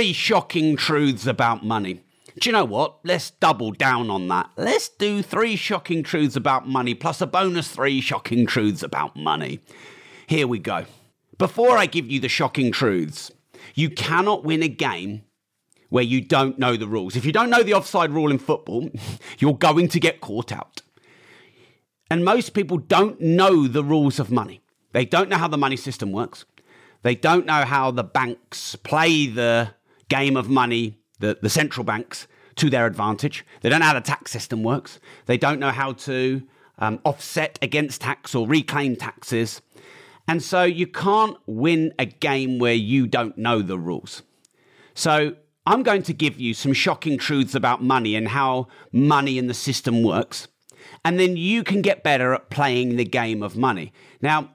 three 0.00 0.14
shocking 0.14 0.76
truths 0.76 1.26
about 1.26 1.62
money. 1.62 2.00
Do 2.38 2.48
you 2.48 2.54
know 2.54 2.64
what? 2.64 3.00
Let's 3.04 3.32
double 3.32 3.70
down 3.70 4.08
on 4.08 4.28
that. 4.28 4.48
Let's 4.56 4.88
do 4.88 5.20
three 5.20 5.56
shocking 5.56 6.02
truths 6.02 6.36
about 6.36 6.66
money 6.66 6.94
plus 6.94 7.20
a 7.20 7.26
bonus 7.26 7.68
three 7.68 8.00
shocking 8.00 8.46
truths 8.46 8.82
about 8.82 9.14
money. 9.14 9.60
Here 10.26 10.46
we 10.46 10.58
go. 10.58 10.86
Before 11.36 11.76
I 11.76 11.84
give 11.84 12.10
you 12.10 12.18
the 12.18 12.30
shocking 12.30 12.72
truths, 12.72 13.30
you 13.74 13.90
cannot 13.90 14.42
win 14.42 14.62
a 14.62 14.68
game 14.68 15.24
where 15.90 16.02
you 16.02 16.22
don't 16.22 16.58
know 16.58 16.78
the 16.78 16.88
rules. 16.88 17.14
If 17.14 17.26
you 17.26 17.32
don't 17.32 17.50
know 17.50 17.62
the 17.62 17.74
offside 17.74 18.10
rule 18.10 18.30
in 18.30 18.38
football, 18.38 18.88
you're 19.38 19.52
going 19.52 19.88
to 19.88 20.00
get 20.00 20.22
caught 20.22 20.50
out. 20.50 20.80
And 22.10 22.24
most 22.24 22.54
people 22.54 22.78
don't 22.78 23.20
know 23.20 23.68
the 23.68 23.84
rules 23.84 24.18
of 24.18 24.30
money. 24.32 24.62
They 24.92 25.04
don't 25.04 25.28
know 25.28 25.36
how 25.36 25.48
the 25.48 25.58
money 25.58 25.76
system 25.76 26.10
works. 26.10 26.46
They 27.02 27.14
don't 27.14 27.44
know 27.44 27.66
how 27.66 27.90
the 27.90 28.02
banks 28.02 28.76
play 28.76 29.26
the 29.26 29.74
game 30.10 30.36
of 30.36 30.50
money, 30.50 30.98
the, 31.20 31.38
the 31.40 31.48
central 31.48 31.84
banks, 31.84 32.28
to 32.56 32.68
their 32.68 32.84
advantage. 32.84 33.46
They 33.62 33.70
don't 33.70 33.80
know 33.80 33.86
how 33.86 33.94
the 33.94 34.00
tax 34.02 34.30
system 34.30 34.62
works. 34.62 35.00
They 35.24 35.38
don't 35.38 35.58
know 35.58 35.70
how 35.70 35.92
to 35.92 36.42
um, 36.78 37.00
offset 37.04 37.58
against 37.62 38.02
tax 38.02 38.34
or 38.34 38.46
reclaim 38.46 38.96
taxes. 38.96 39.62
And 40.28 40.42
so 40.42 40.64
you 40.64 40.86
can't 40.86 41.36
win 41.46 41.94
a 41.98 42.04
game 42.04 42.58
where 42.58 42.74
you 42.74 43.06
don't 43.06 43.38
know 43.38 43.62
the 43.62 43.78
rules. 43.78 44.22
So 44.94 45.36
I'm 45.66 45.82
going 45.82 46.02
to 46.04 46.12
give 46.12 46.38
you 46.38 46.52
some 46.52 46.72
shocking 46.72 47.16
truths 47.16 47.54
about 47.54 47.82
money 47.82 48.14
and 48.14 48.28
how 48.28 48.68
money 48.92 49.38
in 49.38 49.46
the 49.46 49.54
system 49.54 50.02
works. 50.02 50.48
And 51.04 51.18
then 51.18 51.36
you 51.36 51.62
can 51.64 51.82
get 51.82 52.02
better 52.02 52.34
at 52.34 52.50
playing 52.50 52.96
the 52.96 53.04
game 53.04 53.42
of 53.42 53.56
money. 53.56 53.92
Now, 54.20 54.50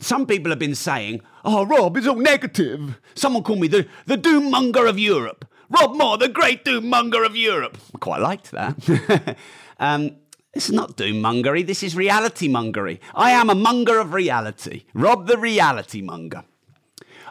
some 0.00 0.26
people 0.26 0.50
have 0.50 0.58
been 0.58 0.74
saying, 0.74 1.22
oh, 1.44 1.64
Rob, 1.64 1.96
it's 1.96 2.06
all 2.06 2.16
negative. 2.16 3.00
Someone 3.14 3.42
called 3.42 3.60
me 3.60 3.68
the, 3.68 3.86
the 4.06 4.16
doom 4.16 4.50
monger 4.50 4.86
of 4.86 4.98
Europe. 4.98 5.46
Rob 5.68 5.96
Moore, 5.96 6.18
the 6.18 6.28
great 6.28 6.64
doom 6.64 6.88
monger 6.88 7.24
of 7.24 7.36
Europe. 7.36 7.78
I 7.94 7.98
quite 7.98 8.20
liked 8.20 8.50
that. 8.52 9.36
um, 9.80 10.16
is 10.56 10.72
not 10.72 10.96
doom 10.96 11.16
mongery, 11.22 11.66
this 11.66 11.82
is 11.82 11.94
reality 11.94 12.48
mongery. 12.48 12.98
I 13.14 13.32
am 13.32 13.50
a 13.50 13.54
monger 13.54 13.98
of 13.98 14.12
reality. 14.12 14.84
Rob 14.94 15.26
the 15.26 15.38
reality 15.38 16.02
monger. 16.02 16.44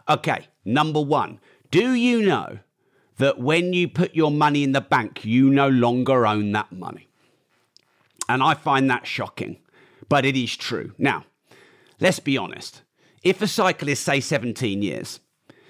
Okay, 0.07 0.47
number 0.63 1.01
one. 1.01 1.39
Do 1.71 1.93
you 1.93 2.21
know 2.21 2.59
that 3.17 3.39
when 3.39 3.73
you 3.73 3.87
put 3.87 4.15
your 4.15 4.31
money 4.31 4.63
in 4.63 4.73
the 4.73 4.81
bank, 4.81 5.25
you 5.25 5.49
no 5.49 5.67
longer 5.67 6.27
own 6.27 6.51
that 6.51 6.71
money? 6.71 7.09
And 8.29 8.43
I 8.43 8.53
find 8.53 8.89
that 8.89 9.07
shocking, 9.07 9.57
but 10.09 10.25
it 10.25 10.35
is 10.35 10.55
true. 10.55 10.93
Now, 10.97 11.25
let's 11.99 12.19
be 12.19 12.37
honest. 12.37 12.81
If 13.23 13.41
a 13.41 13.47
cycle 13.47 13.89
is, 13.89 13.99
say, 13.99 14.19
17 14.19 14.81
years, 14.81 15.19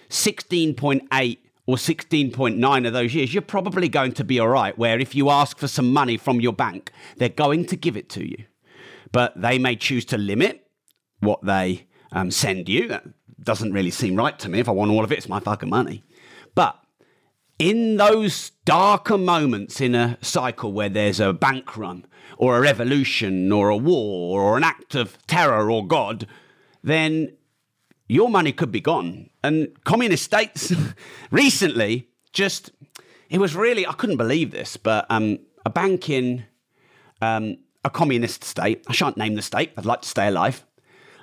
16.8 0.09 1.37
or 1.67 1.75
16.9 1.77 2.87
of 2.87 2.93
those 2.93 3.15
years, 3.15 3.33
you're 3.33 3.41
probably 3.41 3.89
going 3.89 4.11
to 4.13 4.23
be 4.23 4.39
all 4.39 4.49
right. 4.49 4.77
Where 4.77 4.99
if 4.99 5.15
you 5.15 5.29
ask 5.29 5.57
for 5.57 5.67
some 5.67 5.91
money 5.91 6.17
from 6.17 6.41
your 6.41 6.53
bank, 6.53 6.91
they're 7.17 7.29
going 7.29 7.65
to 7.67 7.75
give 7.75 7.97
it 7.97 8.09
to 8.09 8.27
you. 8.27 8.45
But 9.11 9.39
they 9.39 9.57
may 9.57 9.75
choose 9.75 10.05
to 10.05 10.17
limit 10.17 10.67
what 11.19 11.43
they 11.43 11.87
um, 12.11 12.29
send 12.31 12.67
you. 12.69 12.87
That 12.89 13.05
doesn't 13.41 13.73
really 13.73 13.91
seem 13.91 14.15
right 14.15 14.37
to 14.39 14.49
me. 14.49 14.59
If 14.59 14.69
I 14.69 14.73
want 14.73 14.91
all 14.91 15.03
of 15.03 15.11
it, 15.11 15.17
it's 15.17 15.29
my 15.29 15.39
fucking 15.39 15.69
money. 15.69 16.03
But 16.53 16.77
in 17.59 17.97
those 17.97 18.51
darker 18.65 19.17
moments 19.17 19.79
in 19.79 19.95
a 19.95 20.17
cycle 20.21 20.73
where 20.73 20.89
there's 20.89 21.19
a 21.19 21.33
bank 21.33 21.77
run 21.77 22.05
or 22.37 22.57
a 22.57 22.61
revolution 22.61 23.51
or 23.51 23.69
a 23.69 23.77
war 23.77 24.41
or 24.41 24.57
an 24.57 24.63
act 24.63 24.95
of 24.95 25.17
terror 25.27 25.71
or 25.71 25.85
God, 25.85 26.27
then 26.83 27.31
your 28.07 28.29
money 28.29 28.51
could 28.51 28.71
be 28.71 28.81
gone. 28.81 29.29
And 29.43 29.69
communist 29.83 30.23
states 30.23 30.73
recently 31.31 32.09
just, 32.33 32.71
it 33.29 33.39
was 33.39 33.55
really, 33.55 33.87
I 33.87 33.93
couldn't 33.93 34.17
believe 34.17 34.51
this, 34.51 34.77
but 34.77 35.05
um, 35.09 35.39
a 35.65 35.69
bank 35.69 36.09
in 36.09 36.45
um, 37.21 37.57
a 37.83 37.89
communist 37.89 38.43
state, 38.43 38.83
I 38.87 38.93
shan't 38.93 39.17
name 39.17 39.35
the 39.35 39.41
state, 39.41 39.71
I'd 39.77 39.85
like 39.85 40.01
to 40.01 40.09
stay 40.09 40.27
alive, 40.27 40.65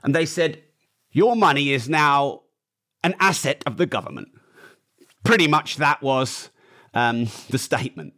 and 0.03 0.15
they 0.15 0.27
said, 0.27 0.63
Your 1.11 1.37
money 1.37 1.73
is 1.73 1.89
now 1.89 2.43
an 3.05 3.15
asset 3.21 3.63
of 3.67 3.77
the 3.77 3.87
government. 3.87 4.29
Pretty 5.25 5.47
much 5.47 5.77
that 5.77 6.03
was 6.03 6.51
um, 6.95 7.29
the 7.49 7.59
statement. 7.59 8.15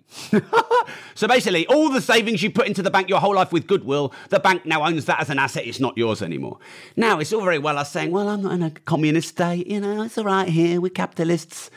so 1.15 1.29
basically, 1.29 1.67
all 1.67 1.89
the 1.89 2.01
savings 2.01 2.43
you 2.43 2.51
put 2.51 2.67
into 2.67 2.83
the 2.83 2.91
bank 2.91 3.09
your 3.09 3.21
whole 3.21 3.35
life 3.35 3.53
with 3.53 3.67
goodwill, 3.67 4.13
the 4.31 4.41
bank 4.41 4.67
now 4.67 4.85
owns 4.85 5.05
that 5.05 5.21
as 5.21 5.31
an 5.31 5.39
asset. 5.39 5.67
It's 5.67 5.81
not 5.81 5.97
yours 5.97 6.23
anymore. 6.23 6.59
Now, 6.97 7.19
it's 7.21 7.33
all 7.33 7.45
very 7.45 7.59
well 7.59 7.79
us 7.79 7.93
saying, 7.93 8.11
well, 8.11 8.29
I'm 8.29 8.43
not 8.43 8.53
in 8.53 8.63
a 8.63 8.71
communist 8.71 9.29
state. 9.29 9.67
You 9.67 9.81
know, 9.81 10.03
it's 10.03 10.19
all 10.19 10.25
right 10.25 10.49
here. 10.49 10.81
We're 10.81 10.91
capitalists. 10.91 11.71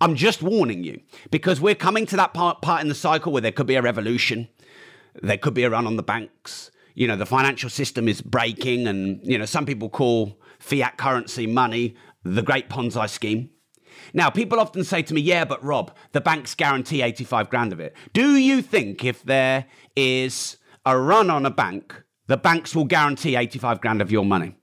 I'm 0.00 0.14
just 0.14 0.42
warning 0.42 0.84
you 0.84 1.00
because 1.30 1.60
we're 1.60 1.74
coming 1.74 2.04
to 2.06 2.16
that 2.16 2.34
part, 2.34 2.60
part 2.60 2.82
in 2.82 2.88
the 2.88 2.94
cycle 2.94 3.32
where 3.32 3.40
there 3.40 3.52
could 3.52 3.66
be 3.66 3.76
a 3.76 3.82
revolution. 3.82 4.48
There 5.22 5.38
could 5.38 5.54
be 5.54 5.62
a 5.62 5.70
run 5.70 5.86
on 5.86 5.96
the 5.96 6.02
banks. 6.02 6.70
You 6.94 7.06
know, 7.06 7.16
the 7.16 7.26
financial 7.26 7.70
system 7.70 8.08
is 8.08 8.20
breaking, 8.20 8.86
and, 8.86 9.20
you 9.22 9.38
know, 9.38 9.44
some 9.46 9.64
people 9.64 9.88
call 9.88 10.38
fiat 10.58 10.98
currency 10.98 11.46
money 11.46 11.94
the 12.24 12.42
great 12.42 12.68
Ponzi 12.68 13.08
scheme. 13.08 13.50
Now, 14.12 14.30
people 14.30 14.60
often 14.60 14.84
say 14.84 15.02
to 15.02 15.14
me, 15.14 15.20
yeah, 15.20 15.44
but 15.44 15.62
Rob, 15.62 15.94
the 16.12 16.20
banks 16.20 16.54
guarantee 16.54 17.02
85 17.02 17.50
grand 17.50 17.72
of 17.72 17.80
it. 17.80 17.94
Do 18.12 18.36
you 18.36 18.62
think 18.62 19.04
if 19.04 19.22
there 19.22 19.66
is 19.94 20.56
a 20.84 20.98
run 20.98 21.30
on 21.30 21.46
a 21.46 21.50
bank, 21.50 22.02
the 22.26 22.36
banks 22.36 22.74
will 22.74 22.84
guarantee 22.84 23.36
85 23.36 23.80
grand 23.80 24.02
of 24.02 24.10
your 24.10 24.24
money? 24.24 24.56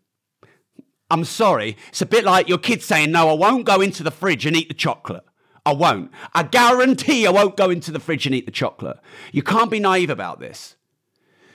I'm 1.10 1.26
sorry. 1.26 1.78
It's 1.90 2.02
a 2.02 2.08
bit 2.08 2.24
like 2.24 2.50
your 2.50 2.58
kid 2.58 2.82
saying, 2.82 3.12
no, 3.12 3.30
I 3.30 3.34
won't 3.34 3.66
go 3.66 3.82
into 3.82 4.04
the 4.04 4.12
fridge 4.12 4.46
and 4.46 4.56
eat 4.56 4.68
the 4.68 4.74
chocolate. 4.74 5.24
I 5.66 5.74
won't. 5.74 6.12
I 6.34 6.44
guarantee 6.44 7.26
I 7.26 7.32
won't 7.32 7.56
go 7.56 7.70
into 7.70 7.92
the 7.92 8.00
fridge 8.00 8.26
and 8.26 8.36
eat 8.36 8.46
the 8.46 8.52
chocolate. 8.52 8.98
You 9.32 9.44
can't 9.44 9.72
be 9.72 9.80
naive 9.80 10.10
about 10.10 10.40
this. 10.40 10.76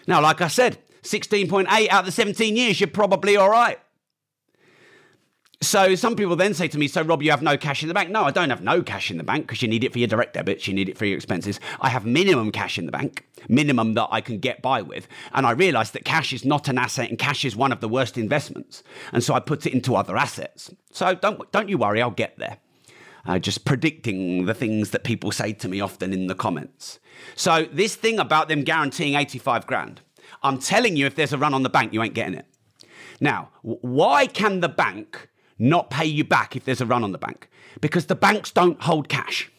Now, 0.06 0.22
like 0.22 0.40
I 0.40 0.48
said, 0.48 0.78
16.8 1.02 1.88
out 1.88 2.00
of 2.00 2.06
the 2.06 2.12
17 2.12 2.56
years, 2.56 2.80
you're 2.80 2.88
probably 2.88 3.36
all 3.36 3.50
right. 3.50 3.78
So 5.60 5.96
some 5.96 6.14
people 6.14 6.36
then 6.36 6.54
say 6.54 6.68
to 6.68 6.78
me, 6.78 6.86
"So 6.86 7.02
Rob, 7.02 7.20
you 7.20 7.32
have 7.32 7.42
no 7.42 7.56
cash 7.56 7.82
in 7.82 7.88
the 7.88 7.94
bank?" 7.94 8.10
No, 8.10 8.24
I 8.24 8.30
don't 8.30 8.50
have 8.50 8.62
no 8.62 8.80
cash 8.80 9.10
in 9.10 9.16
the 9.16 9.24
bank 9.24 9.46
because 9.46 9.60
you 9.60 9.66
need 9.66 9.82
it 9.82 9.92
for 9.92 9.98
your 9.98 10.06
direct 10.06 10.34
debits, 10.34 10.68
you 10.68 10.74
need 10.74 10.88
it 10.88 10.96
for 10.96 11.04
your 11.04 11.16
expenses. 11.16 11.58
I 11.80 11.88
have 11.88 12.06
minimum 12.06 12.52
cash 12.52 12.78
in 12.78 12.86
the 12.86 12.92
bank, 12.92 13.26
minimum 13.48 13.94
that 13.94 14.06
I 14.12 14.20
can 14.20 14.38
get 14.38 14.62
by 14.62 14.82
with, 14.82 15.08
and 15.32 15.44
I 15.44 15.50
realised 15.50 15.94
that 15.94 16.04
cash 16.04 16.32
is 16.32 16.44
not 16.44 16.68
an 16.68 16.78
asset, 16.78 17.10
and 17.10 17.18
cash 17.18 17.44
is 17.44 17.56
one 17.56 17.72
of 17.72 17.80
the 17.80 17.88
worst 17.88 18.16
investments, 18.16 18.84
and 19.12 19.24
so 19.24 19.34
I 19.34 19.40
put 19.40 19.66
it 19.66 19.72
into 19.72 19.96
other 19.96 20.16
assets. 20.16 20.70
So 20.92 21.16
don't 21.16 21.50
don't 21.50 21.68
you 21.68 21.76
worry, 21.76 22.00
I'll 22.00 22.12
get 22.12 22.38
there. 22.38 22.58
Uh, 23.26 23.40
just 23.40 23.64
predicting 23.64 24.46
the 24.46 24.54
things 24.54 24.90
that 24.90 25.02
people 25.02 25.32
say 25.32 25.52
to 25.52 25.68
me 25.68 25.80
often 25.80 26.12
in 26.12 26.28
the 26.28 26.34
comments. 26.36 27.00
So 27.34 27.66
this 27.72 27.96
thing 27.96 28.20
about 28.20 28.48
them 28.48 28.62
guaranteeing 28.62 29.16
85 29.16 29.66
grand, 29.66 30.02
I'm 30.42 30.58
telling 30.58 30.96
you, 30.96 31.04
if 31.04 31.16
there's 31.16 31.32
a 31.32 31.38
run 31.38 31.52
on 31.52 31.64
the 31.64 31.68
bank, 31.68 31.92
you 31.92 32.02
ain't 32.02 32.14
getting 32.14 32.34
it. 32.34 32.46
Now, 33.20 33.50
why 33.62 34.28
can 34.28 34.60
the 34.60 34.68
bank? 34.68 35.27
Not 35.58 35.90
pay 35.90 36.04
you 36.04 36.24
back 36.24 36.56
if 36.56 36.64
there's 36.64 36.80
a 36.80 36.86
run 36.86 37.04
on 37.04 37.12
the 37.12 37.18
bank 37.18 37.48
because 37.80 38.06
the 38.06 38.14
banks 38.14 38.50
don't 38.50 38.80
hold 38.82 39.08
cash. 39.08 39.50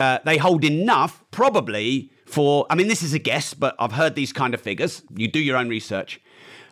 Uh, 0.00 0.18
they 0.24 0.36
hold 0.36 0.64
enough, 0.64 1.22
probably, 1.30 2.10
for, 2.26 2.66
I 2.70 2.74
mean, 2.74 2.88
this 2.88 3.02
is 3.02 3.12
a 3.12 3.18
guess, 3.18 3.54
but 3.54 3.76
I've 3.78 3.92
heard 3.92 4.14
these 4.14 4.32
kind 4.32 4.54
of 4.54 4.60
figures. 4.60 5.02
You 5.14 5.28
do 5.28 5.38
your 5.38 5.56
own 5.56 5.68
research. 5.68 6.20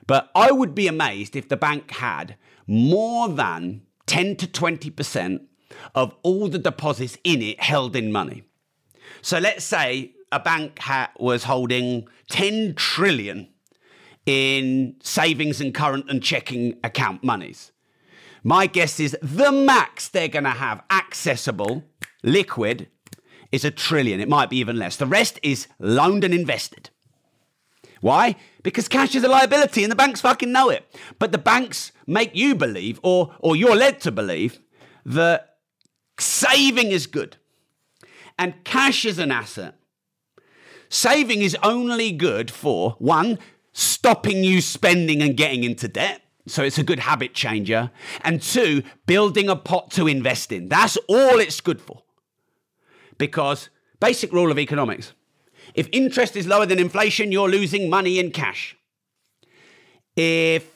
But 0.06 0.30
I 0.34 0.50
would 0.50 0.74
be 0.74 0.88
amazed 0.88 1.36
if 1.36 1.48
the 1.48 1.56
bank 1.56 1.90
had 1.92 2.36
more 2.66 3.28
than 3.28 3.82
10 4.06 4.36
to 4.36 4.46
20% 4.46 5.40
of 5.94 6.14
all 6.22 6.48
the 6.48 6.58
deposits 6.58 7.18
in 7.22 7.42
it 7.42 7.60
held 7.60 7.94
in 7.94 8.10
money. 8.10 8.42
So 9.22 9.38
let's 9.38 9.64
say 9.64 10.12
a 10.32 10.40
bank 10.40 10.78
ha- 10.78 11.10
was 11.18 11.44
holding 11.44 12.08
10 12.30 12.74
trillion 12.74 13.48
in 14.26 14.96
savings 15.02 15.60
and 15.60 15.74
current 15.74 16.06
and 16.08 16.22
checking 16.22 16.78
account 16.82 17.22
monies. 17.22 17.72
My 18.42 18.66
guess 18.66 19.00
is 19.00 19.16
the 19.22 19.52
max 19.52 20.08
they're 20.08 20.28
going 20.28 20.44
to 20.44 20.50
have 20.50 20.82
accessible, 20.90 21.84
liquid, 22.22 22.88
is 23.52 23.64
a 23.64 23.70
trillion. 23.70 24.20
It 24.20 24.28
might 24.28 24.50
be 24.50 24.58
even 24.58 24.78
less. 24.78 24.96
The 24.96 25.06
rest 25.06 25.38
is 25.42 25.66
loaned 25.78 26.24
and 26.24 26.32
invested. 26.32 26.90
Why? 28.00 28.36
Because 28.62 28.88
cash 28.88 29.14
is 29.14 29.24
a 29.24 29.28
liability 29.28 29.82
and 29.82 29.90
the 29.90 29.96
banks 29.96 30.22
fucking 30.22 30.52
know 30.52 30.70
it. 30.70 30.86
But 31.18 31.32
the 31.32 31.38
banks 31.38 31.92
make 32.06 32.34
you 32.34 32.54
believe, 32.54 32.98
or, 33.02 33.34
or 33.40 33.56
you're 33.56 33.76
led 33.76 34.00
to 34.02 34.12
believe, 34.12 34.60
that 35.04 35.58
saving 36.18 36.92
is 36.92 37.06
good 37.06 37.36
and 38.38 38.64
cash 38.64 39.04
is 39.04 39.18
an 39.18 39.30
asset. 39.30 39.74
Saving 40.88 41.42
is 41.42 41.56
only 41.62 42.10
good 42.10 42.50
for 42.50 42.96
one, 42.98 43.38
stopping 43.72 44.42
you 44.42 44.62
spending 44.62 45.20
and 45.20 45.36
getting 45.36 45.62
into 45.62 45.88
debt. 45.88 46.22
So 46.50 46.62
it's 46.62 46.78
a 46.78 46.82
good 46.82 46.98
habit 47.00 47.34
changer. 47.34 47.90
And 48.22 48.42
two, 48.42 48.82
building 49.06 49.48
a 49.48 49.56
pot 49.56 49.90
to 49.92 50.06
invest 50.06 50.52
in. 50.52 50.68
That's 50.68 50.96
all 51.08 51.38
it's 51.38 51.60
good 51.60 51.80
for. 51.80 52.02
Because 53.18 53.70
basic 54.00 54.32
rule 54.32 54.50
of 54.50 54.58
economics 54.58 55.12
if 55.74 55.88
interest 55.92 56.36
is 56.36 56.46
lower 56.46 56.66
than 56.66 56.78
inflation, 56.78 57.32
you're 57.32 57.48
losing 57.48 57.88
money 57.88 58.18
in 58.18 58.30
cash. 58.30 58.76
If 60.16 60.66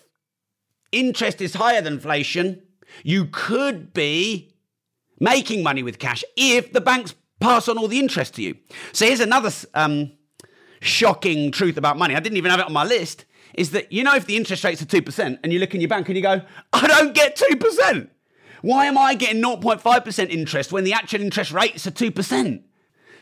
interest 0.93 1.41
is 1.41 1.55
higher 1.55 1.81
than 1.81 1.95
inflation, 1.95 2.63
you 3.03 3.27
could 3.27 3.93
be 3.93 4.55
making 5.19 5.63
money 5.63 5.83
with 5.83 5.99
cash 5.99 6.25
if 6.37 6.73
the 6.73 6.81
banks 6.81 7.15
pass 7.41 7.69
on 7.69 7.79
all 7.79 7.89
the 7.89 7.99
interest 7.99 8.35
to 8.35 8.43
you. 8.43 8.57
So 8.93 9.07
here's 9.07 9.21
another 9.21 9.51
um, 9.75 10.13
shocking 10.81 11.51
truth 11.51 11.77
about 11.77 11.99
money. 11.99 12.15
I 12.15 12.21
didn't 12.21 12.39
even 12.39 12.51
have 12.51 12.61
it 12.61 12.67
on 12.67 12.73
my 12.73 12.85
list. 12.85 13.25
Is 13.55 13.71
that 13.71 13.93
you 13.93 14.03
know 14.03 14.15
if 14.15 14.27
the 14.27 14.37
interest 14.37 14.65
rates 14.65 14.83
are 14.83 14.87
two 14.87 15.03
percent 15.03 15.41
and 15.43 15.53
you 15.53 15.59
look 15.59 15.75
in 15.75 15.81
your 15.81 15.89
bank 15.89 16.09
and 16.09 16.17
you 16.17 16.23
go, 16.23 16.43
I 16.73 16.87
don't 16.87 17.15
get 17.15 17.37
two 17.37 17.57
percent. 17.57 18.11
Why 18.65 18.87
am 18.87 18.97
I 18.97 19.15
getting 19.15 19.43
0.5% 19.43 20.31
interest 20.31 20.73
when 20.73 20.85
the 20.85 20.95
actual 20.95 21.21
interest 21.21 21.53
rates 21.53 21.87
are 21.87 21.91
2%? 21.91 22.63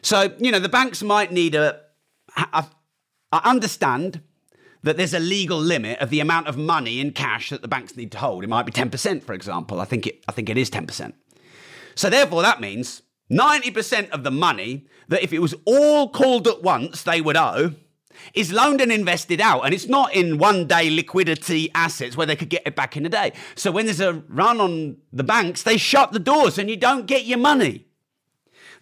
So, 0.01 0.33
you 0.39 0.53
know, 0.53 0.61
the 0.61 0.69
banks 0.69 1.03
might 1.03 1.33
need 1.33 1.57
a. 1.57 1.81
I 2.37 2.69
understand 3.33 4.21
that 4.85 4.97
there's 4.97 5.15
a 5.15 5.19
legal 5.19 5.59
limit 5.59 5.99
of 5.99 6.11
the 6.11 6.21
amount 6.21 6.47
of 6.47 6.57
money 6.57 7.01
in 7.01 7.11
cash 7.11 7.51
that 7.51 7.61
the 7.61 7.67
banks 7.67 7.97
need 7.97 8.13
to 8.13 8.19
hold. 8.19 8.45
It 8.45 8.49
might 8.49 8.67
be 8.67 8.73
10%, 8.73 9.25
for 9.25 9.33
example. 9.33 9.81
I 9.81 9.85
think 9.85 10.07
it, 10.07 10.25
I 10.29 10.33
think 10.33 10.49
it 10.49 10.57
is 10.57 10.71
10%. 10.71 11.13
So 11.97 12.09
therefore, 12.09 12.43
that 12.43 12.61
means 12.61 13.03
90% 13.29 14.11
of 14.11 14.23
the 14.23 14.31
money 14.31 14.87
that 15.09 15.25
if 15.25 15.33
it 15.33 15.41
was 15.41 15.57
all 15.65 16.09
called 16.11 16.47
at 16.47 16.63
once, 16.63 17.03
they 17.03 17.21
would 17.21 17.37
owe, 17.37 17.75
is 18.35 18.53
loaned 18.53 18.81
and 18.81 18.93
invested 18.93 19.41
out. 19.41 19.63
And 19.63 19.75
it's 19.75 19.89
not 19.89 20.15
in 20.15 20.39
one 20.39 20.67
day 20.67 20.91
liquidity 20.91 21.71
assets 21.75 22.17
where 22.17 22.27
they 22.27 22.37
could 22.37 22.49
get 22.49 22.63
it 22.67 22.77
back 22.77 22.97
in 22.97 23.07
a 23.07 23.09
day. 23.09 23.33
So 23.55 23.71
when 23.71 23.87
there's 23.87 24.01
a 24.01 24.23
run 24.29 24.61
on 24.61 24.97
the 25.13 25.25
banks, 25.25 25.63
they 25.63 25.77
shut 25.77 26.13
the 26.13 26.19
doors 26.19 26.59
and 26.59 26.71
you 26.71 26.77
don't 26.77 27.07
get 27.07 27.25
your 27.25 27.39
money. 27.39 27.87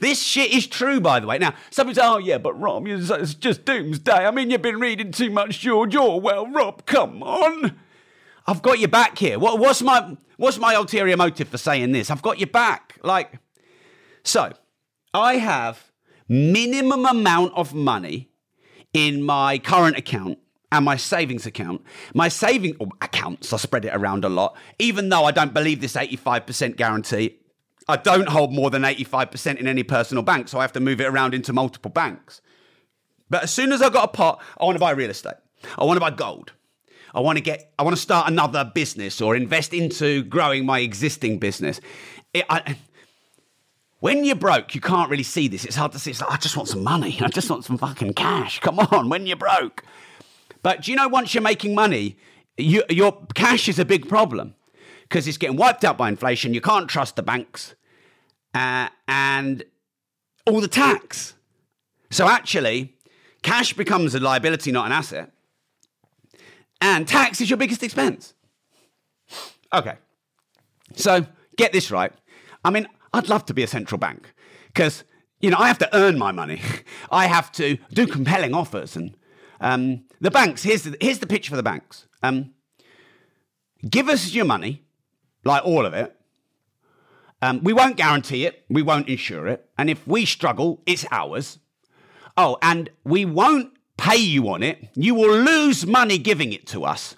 This 0.01 0.23
shit 0.23 0.51
is 0.53 0.67
true, 0.67 0.99
by 0.99 1.21
the 1.21 1.27
way. 1.27 1.37
Now, 1.39 1.55
some 1.71 1.87
people 1.87 2.03
say, 2.03 2.09
oh, 2.09 2.19
yeah, 2.19 2.39
but 2.39 2.59
Rob, 2.59 2.87
it's 2.89 3.35
just 3.35 3.67
doomsday. 3.67 4.27
I 4.27 4.31
mean, 4.31 4.51
you've 4.51 4.63
been 4.63 4.81
reading 4.81 5.13
too 5.13 5.31
much 5.31 5.61
George 5.61 5.95
oh, 5.95 6.13
Orwell. 6.13 6.47
Rob, 6.51 6.87
come 6.87 7.23
on. 7.23 7.79
I've 8.47 8.63
got 8.63 8.79
your 8.79 8.89
back 8.89 9.19
here. 9.19 9.39
What, 9.39 9.59
what's, 9.59 9.83
my, 9.83 10.17
what's 10.39 10.57
my 10.57 10.73
ulterior 10.73 11.19
motive 11.19 11.49
for 11.49 11.59
saying 11.59 11.93
this? 11.93 12.11
I've 12.11 12.23
got 12.23 12.39
your 12.39 12.47
back. 12.47 12.99
Like, 13.03 13.39
so 14.23 14.53
I 15.13 15.35
have 15.37 15.93
minimum 16.29 17.05
amount 17.05 17.53
of 17.55 17.75
money 17.75 18.30
in 18.93 19.23
my 19.23 19.59
current 19.59 19.97
account 19.97 20.39
and 20.73 20.85
my 20.85 20.97
savings 20.97 21.47
account. 21.47 21.83
My 22.15 22.29
saving 22.29 22.77
oh, 22.81 22.91
accounts, 23.01 23.53
I 23.53 23.57
spread 23.57 23.85
it 23.85 23.95
around 23.95 24.25
a 24.25 24.29
lot, 24.29 24.57
even 24.79 25.09
though 25.09 25.25
I 25.25 25.33
don't 25.33 25.55
believe 25.55 25.81
this 25.81 25.95
85% 25.95 26.77
guarantee. 26.77 27.37
I 27.89 27.97
don't 27.97 28.29
hold 28.29 28.53
more 28.53 28.71
than 28.71 28.83
85% 28.83 29.57
in 29.57 29.67
any 29.67 29.83
personal 29.83 30.23
bank, 30.23 30.49
so 30.49 30.59
I 30.59 30.63
have 30.63 30.73
to 30.73 30.81
move 30.81 31.01
it 31.01 31.07
around 31.07 31.35
into 31.35 31.53
multiple 31.53 31.91
banks. 31.91 32.41
But 33.29 33.45
as 33.45 33.53
soon 33.53 33.73
as 33.73 33.83
I've 33.83 33.93
got 33.93 34.05
a 34.05 34.09
pot, 34.09 34.43
I 34.59 34.65
want 34.65 34.77
to 34.77 34.81
buy 34.81 34.91
real 34.91 35.11
estate. 35.11 35.35
I 35.79 35.85
want 35.85 35.97
to 35.97 36.01
buy 36.01 36.11
gold. 36.11 36.53
I 37.13 37.21
want 37.21 37.39
to 37.39 37.43
get, 37.43 37.73
I 37.79 37.83
want 37.83 37.97
to 37.97 38.03
start 38.03 38.29
another 38.29 38.71
business 38.73 39.21
or 39.21 39.35
invest 39.35 39.75
into 39.75 40.23
growing 40.25 40.65
my 40.65 40.81
existing 40.81 41.39
business. 41.39 41.81
It, 42.33 42.45
I, 42.49 42.77
when 44.01 44.25
you're 44.25 44.35
broke, 44.35 44.75
you 44.75 44.81
can't 44.81 45.11
really 45.11 45.23
see 45.23 45.47
this. 45.47 45.65
It's 45.65 45.77
hard 45.77 45.93
to 45.93 45.99
see. 45.99 46.11
It's 46.11 46.21
like, 46.21 46.33
I 46.33 46.37
just 46.37 46.57
want 46.57 46.69
some 46.69 46.83
money. 46.83 47.19
I 47.23 47.29
just 47.29 47.49
want 47.49 47.65
some 47.65 47.79
fucking 47.79 48.15
cash. 48.15 48.59
Come 48.61 48.79
on, 48.79 49.09
when 49.09 49.27
you're 49.27 49.37
broke. 49.37 49.85
But 50.63 50.83
do 50.83 50.91
you 50.91 50.97
know, 50.97 51.09
once 51.09 51.35
you're 51.35 51.43
making 51.43 51.75
money, 51.75 52.17
you, 52.57 52.83
your 52.91 53.27
cash 53.35 53.69
is 53.69 53.79
a 53.79 53.85
big 53.85 54.09
problem 54.09 54.55
because 55.03 55.29
it's 55.29 55.39
getting 55.39 55.57
wiped 55.57 55.85
out 55.85 55.97
by 55.97 56.09
inflation. 56.09 56.55
You 56.55 56.61
can't 56.61 56.89
trust 56.89 57.17
the 57.17 57.23
banks 57.23 57.75
uh, 58.55 58.89
and 59.07 59.65
all 60.47 60.61
the 60.61 60.69
tax. 60.69 61.35
So 62.11 62.27
actually, 62.29 62.97
cash 63.43 63.73
becomes 63.73 64.15
a 64.15 64.21
liability, 64.21 64.73
not 64.73 64.87
an 64.87 64.93
asset. 64.93 65.31
And 66.81 67.07
tax 67.07 67.41
is 67.41 67.51
your 67.51 67.57
biggest 67.59 67.83
expense. 67.83 68.35
Okay. 69.73 69.97
So 70.95 71.27
get 71.57 71.73
this 71.73 71.91
right. 71.91 72.13
I 72.65 72.71
mean, 72.71 72.89
I'd 73.13 73.29
love 73.29 73.45
to 73.47 73.55
be 73.55 73.63
a 73.63 73.67
central 73.67 73.99
bank 73.99 74.33
because, 74.69 75.05
you 75.41 75.51
know, 75.51 75.57
I 75.59 75.69
have 75.69 75.79
to 75.79 75.97
earn 75.97 76.19
my 76.19 76.33
money. 76.33 76.61
I 77.11 77.27
have 77.27 77.51
to 77.53 77.79
do 77.93 78.07
compelling 78.07 78.55
offers. 78.55 78.97
And 78.97 79.17
um, 79.61 80.05
the 80.21 80.31
banks, 80.31 80.63
here's 80.63 80.85
the, 80.85 80.97
here's 81.01 81.19
the 81.19 81.27
pitch 81.27 81.49
for 81.49 81.57
the 81.57 81.63
banks 81.63 82.07
um, 82.23 82.53
give 83.89 84.09
us 84.09 84.33
your 84.33 84.45
money, 84.45 84.85
like 85.45 85.65
all 85.65 85.87
of 85.87 85.95
it, 85.95 86.17
um, 87.43 87.63
we 87.63 87.73
won't 87.73 87.97
guarantee 87.97 88.45
it, 88.45 88.65
we 88.69 88.83
won't 88.83 89.09
insure 89.09 89.47
it, 89.47 89.69
and 89.79 89.89
if 89.89 90.07
we 90.07 90.27
struggle, 90.27 90.83
it's 90.87 91.07
ours. 91.11 91.59
Oh, 92.37 92.59
and 92.63 92.91
we 93.05 93.25
won't 93.25 93.73
pay 93.97 94.17
you 94.17 94.49
on 94.51 94.63
it. 94.63 94.89
You 94.95 95.15
will 95.15 95.37
lose 95.37 95.87
money 95.87 96.19
giving 96.19 96.53
it 96.53 96.67
to 96.69 96.85
us. 96.85 97.17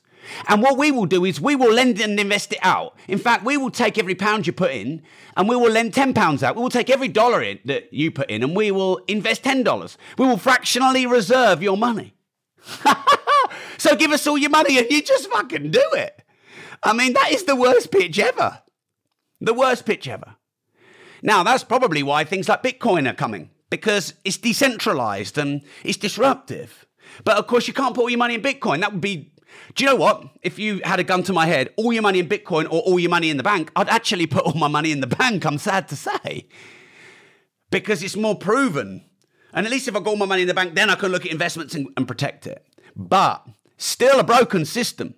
And 0.48 0.62
what 0.62 0.78
we 0.78 0.90
will 0.90 1.06
do 1.06 1.24
is 1.24 1.40
we 1.40 1.56
will 1.56 1.72
lend 1.72 2.00
and 2.00 2.18
invest 2.18 2.52
it 2.52 2.58
out. 2.62 2.96
In 3.08 3.18
fact, 3.18 3.44
we 3.44 3.56
will 3.56 3.70
take 3.70 3.98
every 3.98 4.14
pound 4.14 4.46
you 4.46 4.52
put 4.52 4.70
in 4.72 5.02
and 5.36 5.48
we 5.48 5.56
will 5.56 5.70
lend 5.70 5.94
10 5.94 6.14
pounds 6.14 6.42
out. 6.42 6.56
We 6.56 6.62
will 6.62 6.70
take 6.70 6.90
every 6.90 7.08
dollar 7.08 7.42
in 7.42 7.58
that 7.64 7.92
you 7.92 8.10
put 8.10 8.30
in 8.30 8.42
and 8.42 8.56
we 8.56 8.70
will 8.70 8.98
invest 9.08 9.42
$10. 9.42 9.96
We 10.18 10.26
will 10.26 10.36
fractionally 10.36 11.06
reserve 11.06 11.62
your 11.62 11.76
money. 11.76 12.14
so 13.78 13.96
give 13.96 14.12
us 14.12 14.26
all 14.26 14.38
your 14.38 14.50
money 14.50 14.78
and 14.78 14.90
you 14.90 15.02
just 15.02 15.30
fucking 15.30 15.70
do 15.70 15.84
it. 15.94 16.22
I 16.82 16.92
mean, 16.92 17.12
that 17.12 17.32
is 17.32 17.44
the 17.44 17.56
worst 17.56 17.90
pitch 17.90 18.18
ever. 18.18 18.62
The 19.40 19.54
worst 19.54 19.86
pitch 19.86 20.08
ever. 20.08 20.36
Now, 21.22 21.44
that's 21.44 21.64
probably 21.64 22.02
why 22.02 22.24
things 22.24 22.48
like 22.48 22.62
Bitcoin 22.62 23.08
are 23.08 23.14
coming, 23.14 23.50
because 23.70 24.14
it's 24.24 24.36
decentralized 24.36 25.38
and 25.38 25.62
it's 25.84 25.96
disruptive. 25.96 26.86
But 27.24 27.36
of 27.36 27.46
course, 27.46 27.68
you 27.68 27.74
can't 27.74 27.94
put 27.94 28.02
all 28.02 28.10
your 28.10 28.18
money 28.18 28.34
in 28.34 28.42
Bitcoin. 28.42 28.80
That 28.80 28.92
would 28.92 29.00
be. 29.00 29.31
Do 29.74 29.84
you 29.84 29.90
know 29.90 29.96
what? 29.96 30.24
If 30.42 30.58
you 30.58 30.80
had 30.84 31.00
a 31.00 31.04
gun 31.04 31.22
to 31.24 31.32
my 31.32 31.46
head, 31.46 31.70
all 31.76 31.92
your 31.92 32.02
money 32.02 32.18
in 32.18 32.28
Bitcoin 32.28 32.64
or 32.64 32.80
all 32.80 32.98
your 32.98 33.10
money 33.10 33.30
in 33.30 33.36
the 33.36 33.42
bank, 33.42 33.70
I'd 33.74 33.88
actually 33.88 34.26
put 34.26 34.44
all 34.44 34.54
my 34.54 34.68
money 34.68 34.92
in 34.92 35.00
the 35.00 35.06
bank, 35.06 35.44
I'm 35.46 35.58
sad 35.58 35.88
to 35.88 35.96
say. 35.96 36.46
Because 37.70 38.02
it's 38.02 38.16
more 38.16 38.36
proven. 38.36 39.04
And 39.54 39.66
at 39.66 39.72
least 39.72 39.88
if 39.88 39.96
I 39.96 40.00
got 40.00 40.08
all 40.08 40.16
my 40.16 40.26
money 40.26 40.42
in 40.42 40.48
the 40.48 40.54
bank, 40.54 40.74
then 40.74 40.90
I 40.90 40.94
can 40.94 41.10
look 41.10 41.24
at 41.24 41.32
investments 41.32 41.74
and, 41.74 41.88
and 41.96 42.06
protect 42.06 42.46
it. 42.46 42.66
But 42.94 43.46
still 43.78 44.20
a 44.20 44.24
broken 44.24 44.64
system. 44.64 45.14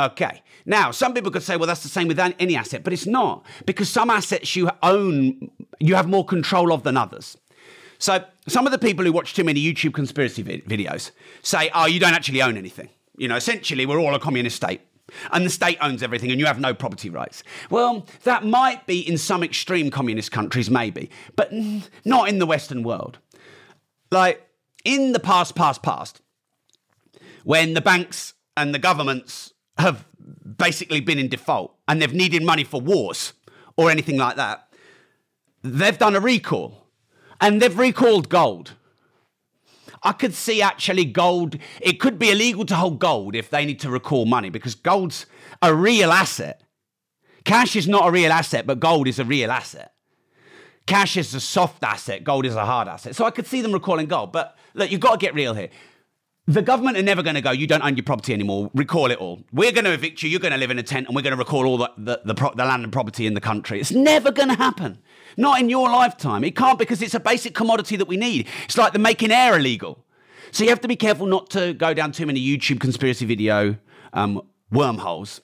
Okay. 0.00 0.42
Now, 0.64 0.90
some 0.90 1.12
people 1.12 1.30
could 1.30 1.42
say, 1.42 1.56
well, 1.56 1.66
that's 1.66 1.82
the 1.82 1.88
same 1.88 2.08
with 2.08 2.18
any 2.18 2.56
asset, 2.56 2.84
but 2.84 2.92
it's 2.92 3.06
not 3.06 3.44
because 3.66 3.88
some 3.88 4.10
assets 4.10 4.54
you 4.54 4.70
own, 4.82 5.50
you 5.80 5.96
have 5.96 6.08
more 6.08 6.24
control 6.24 6.72
of 6.72 6.82
than 6.82 6.96
others. 6.96 7.36
So, 7.98 8.24
some 8.46 8.64
of 8.64 8.72
the 8.72 8.78
people 8.78 9.04
who 9.04 9.12
watch 9.12 9.34
too 9.34 9.44
many 9.44 9.60
YouTube 9.60 9.92
conspiracy 9.92 10.44
videos 10.44 11.10
say, 11.42 11.70
oh, 11.74 11.86
you 11.86 11.98
don't 11.98 12.14
actually 12.14 12.42
own 12.42 12.56
anything. 12.56 12.90
You 13.18 13.28
know, 13.28 13.36
essentially, 13.36 13.84
we're 13.84 13.98
all 13.98 14.14
a 14.14 14.20
communist 14.20 14.56
state 14.56 14.80
and 15.32 15.44
the 15.44 15.50
state 15.50 15.78
owns 15.80 16.02
everything 16.02 16.30
and 16.30 16.38
you 16.38 16.46
have 16.46 16.60
no 16.60 16.74
property 16.74 17.10
rights. 17.10 17.42
Well, 17.70 18.06
that 18.24 18.44
might 18.44 18.86
be 18.86 19.00
in 19.00 19.18
some 19.18 19.42
extreme 19.42 19.90
communist 19.90 20.32
countries, 20.32 20.70
maybe, 20.70 21.10
but 21.36 21.52
not 22.04 22.28
in 22.28 22.38
the 22.38 22.46
Western 22.46 22.82
world. 22.82 23.18
Like, 24.10 24.46
in 24.84 25.12
the 25.12 25.20
past, 25.20 25.54
past, 25.54 25.82
past, 25.82 26.22
when 27.44 27.74
the 27.74 27.80
banks 27.80 28.34
and 28.56 28.74
the 28.74 28.78
governments 28.78 29.52
have 29.78 30.06
basically 30.56 31.00
been 31.00 31.18
in 31.18 31.28
default 31.28 31.74
and 31.86 32.00
they've 32.00 32.14
needed 32.14 32.42
money 32.42 32.64
for 32.64 32.80
wars 32.80 33.32
or 33.76 33.90
anything 33.90 34.16
like 34.16 34.36
that, 34.36 34.68
they've 35.62 35.98
done 35.98 36.16
a 36.16 36.20
recall 36.20 36.86
and 37.40 37.60
they've 37.60 37.78
recalled 37.78 38.28
gold. 38.28 38.74
I 40.02 40.12
could 40.12 40.34
see 40.34 40.62
actually 40.62 41.04
gold, 41.04 41.56
it 41.80 42.00
could 42.00 42.18
be 42.18 42.30
illegal 42.30 42.64
to 42.66 42.74
hold 42.74 42.98
gold 42.98 43.34
if 43.34 43.50
they 43.50 43.64
need 43.64 43.80
to 43.80 43.90
recall 43.90 44.26
money 44.26 44.50
because 44.50 44.74
gold's 44.74 45.26
a 45.62 45.74
real 45.74 46.12
asset. 46.12 46.62
Cash 47.44 47.76
is 47.76 47.88
not 47.88 48.08
a 48.08 48.10
real 48.10 48.32
asset, 48.32 48.66
but 48.66 48.80
gold 48.80 49.08
is 49.08 49.18
a 49.18 49.24
real 49.24 49.50
asset. 49.50 49.92
Cash 50.86 51.16
is 51.16 51.34
a 51.34 51.40
soft 51.40 51.82
asset, 51.82 52.24
gold 52.24 52.46
is 52.46 52.54
a 52.54 52.64
hard 52.64 52.88
asset. 52.88 53.14
So 53.14 53.24
I 53.24 53.30
could 53.30 53.46
see 53.46 53.60
them 53.60 53.72
recalling 53.72 54.06
gold. 54.06 54.32
But 54.32 54.56
look, 54.74 54.90
you've 54.90 55.00
got 55.00 55.12
to 55.12 55.18
get 55.18 55.34
real 55.34 55.54
here 55.54 55.68
the 56.48 56.62
government 56.62 56.96
are 56.96 57.02
never 57.02 57.22
going 57.22 57.34
to 57.34 57.42
go, 57.42 57.50
you 57.50 57.66
don't 57.66 57.82
own 57.82 57.94
your 57.94 58.04
property 58.04 58.32
anymore, 58.32 58.70
recall 58.74 59.10
it 59.10 59.18
all. 59.18 59.44
We're 59.52 59.70
going 59.70 59.84
to 59.84 59.92
evict 59.92 60.22
you, 60.22 60.30
you're 60.30 60.40
going 60.40 60.52
to 60.52 60.58
live 60.58 60.70
in 60.70 60.78
a 60.78 60.82
tent, 60.82 61.06
and 61.06 61.14
we're 61.14 61.22
going 61.22 61.34
to 61.34 61.38
recall 61.38 61.66
all 61.66 61.76
the, 61.76 61.92
the, 61.98 62.20
the, 62.24 62.34
the 62.34 62.64
land 62.64 62.84
and 62.84 62.92
property 62.92 63.26
in 63.26 63.34
the 63.34 63.40
country. 63.40 63.78
It's 63.78 63.92
never 63.92 64.30
going 64.30 64.48
to 64.48 64.54
happen. 64.54 64.98
Not 65.36 65.60
in 65.60 65.68
your 65.68 65.88
lifetime. 65.88 66.44
It 66.44 66.56
can't 66.56 66.78
because 66.78 67.02
it's 67.02 67.14
a 67.14 67.20
basic 67.20 67.54
commodity 67.54 67.96
that 67.96 68.08
we 68.08 68.16
need. 68.16 68.48
It's 68.64 68.78
like 68.78 68.92
the 68.92 68.98
making 68.98 69.30
air 69.30 69.56
illegal. 69.56 70.04
So 70.50 70.64
you 70.64 70.70
have 70.70 70.80
to 70.80 70.88
be 70.88 70.96
careful 70.96 71.26
not 71.26 71.50
to 71.50 71.74
go 71.74 71.94
down 71.94 72.12
too 72.12 72.26
many 72.26 72.40
YouTube 72.40 72.80
conspiracy 72.80 73.26
video 73.26 73.76
um, 74.12 74.42
wormholes. 74.70 75.40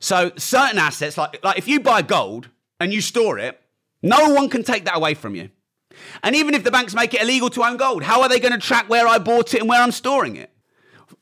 So 0.00 0.32
certain 0.36 0.78
assets, 0.78 1.16
like, 1.16 1.42
like 1.44 1.58
if 1.58 1.68
you 1.68 1.80
buy 1.80 2.02
gold 2.02 2.48
and 2.80 2.92
you 2.92 3.00
store 3.00 3.38
it, 3.38 3.60
no 4.02 4.30
one 4.34 4.48
can 4.48 4.64
take 4.64 4.84
that 4.86 4.96
away 4.96 5.14
from 5.14 5.36
you. 5.36 5.50
And 6.22 6.34
even 6.34 6.54
if 6.54 6.64
the 6.64 6.70
banks 6.70 6.94
make 6.94 7.14
it 7.14 7.22
illegal 7.22 7.50
to 7.50 7.62
own 7.62 7.76
gold, 7.76 8.02
how 8.02 8.22
are 8.22 8.28
they 8.28 8.40
going 8.40 8.52
to 8.52 8.58
track 8.58 8.88
where 8.88 9.06
I 9.06 9.18
bought 9.18 9.54
it 9.54 9.60
and 9.60 9.68
where 9.68 9.80
I'm 9.80 9.92
storing 9.92 10.36
it? 10.36 10.50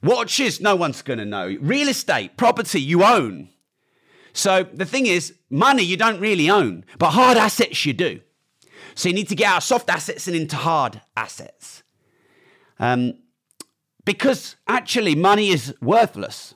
Watches, 0.02 0.60
no 0.60 0.76
one's 0.76 1.02
going 1.02 1.18
to 1.18 1.26
know. 1.26 1.58
Real 1.60 1.88
estate, 1.88 2.38
property 2.38 2.80
you 2.80 3.04
own. 3.04 3.49
So 4.32 4.64
the 4.72 4.84
thing 4.84 5.06
is, 5.06 5.34
money 5.50 5.82
you 5.82 5.96
don't 5.96 6.20
really 6.20 6.48
own, 6.48 6.84
but 6.98 7.10
hard 7.10 7.36
assets 7.36 7.84
you 7.84 7.92
do. 7.92 8.20
So 8.94 9.08
you 9.08 9.14
need 9.14 9.28
to 9.28 9.34
get 9.34 9.50
out 9.50 9.58
of 9.58 9.62
soft 9.62 9.90
assets 9.90 10.26
and 10.26 10.36
into 10.36 10.56
hard 10.56 11.00
assets. 11.16 11.82
Um, 12.78 13.14
because 14.04 14.56
actually, 14.66 15.14
money 15.14 15.48
is 15.48 15.74
worthless. 15.80 16.54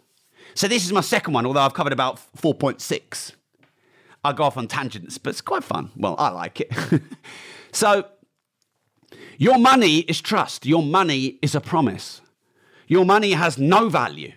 So 0.54 0.68
this 0.68 0.84
is 0.84 0.92
my 0.92 1.00
second 1.00 1.34
one, 1.34 1.46
although 1.46 1.60
I've 1.60 1.74
covered 1.74 1.92
about 1.92 2.20
4.6. 2.36 3.32
I 4.24 4.32
go 4.32 4.44
off 4.44 4.56
on 4.56 4.68
tangents, 4.68 5.18
but 5.18 5.30
it's 5.30 5.40
quite 5.40 5.64
fun. 5.64 5.90
Well, 5.96 6.16
I 6.18 6.30
like 6.30 6.60
it. 6.60 6.72
so, 7.72 8.06
your 9.36 9.58
money 9.58 9.98
is 9.98 10.20
trust. 10.20 10.64
Your 10.64 10.82
money 10.82 11.38
is 11.42 11.54
a 11.54 11.60
promise. 11.60 12.22
Your 12.86 13.04
money 13.04 13.32
has 13.32 13.58
no 13.58 13.88
value. 13.88 14.32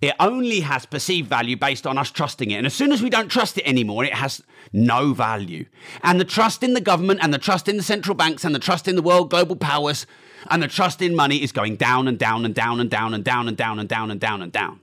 It 0.00 0.14
only 0.20 0.60
has 0.60 0.86
perceived 0.86 1.28
value 1.28 1.56
based 1.56 1.86
on 1.86 1.98
us 1.98 2.10
trusting 2.10 2.50
it. 2.52 2.54
And 2.54 2.66
as 2.66 2.74
soon 2.74 2.92
as 2.92 3.02
we 3.02 3.10
don't 3.10 3.28
trust 3.28 3.58
it 3.58 3.66
anymore, 3.66 4.04
it 4.04 4.14
has 4.14 4.42
no 4.72 5.12
value. 5.12 5.66
And 6.04 6.20
the 6.20 6.24
trust 6.24 6.62
in 6.62 6.74
the 6.74 6.80
government 6.80 7.20
and 7.22 7.34
the 7.34 7.38
trust 7.38 7.68
in 7.68 7.76
the 7.76 7.82
central 7.82 8.14
banks 8.14 8.44
and 8.44 8.54
the 8.54 8.60
trust 8.60 8.86
in 8.86 8.94
the 8.94 9.02
world 9.02 9.30
global 9.30 9.56
powers 9.56 10.06
and 10.48 10.62
the 10.62 10.68
trust 10.68 11.02
in 11.02 11.16
money 11.16 11.42
is 11.42 11.50
going 11.50 11.76
down 11.76 12.06
and 12.06 12.16
down 12.16 12.44
and 12.44 12.54
down 12.54 12.80
and 12.80 12.90
down 12.90 13.12
and 13.12 13.24
down 13.24 13.48
and 13.48 13.56
down 13.56 13.78
and 13.80 13.88
down 13.88 14.10
and 14.10 14.20
down 14.20 14.42
and 14.42 14.52
down. 14.52 14.80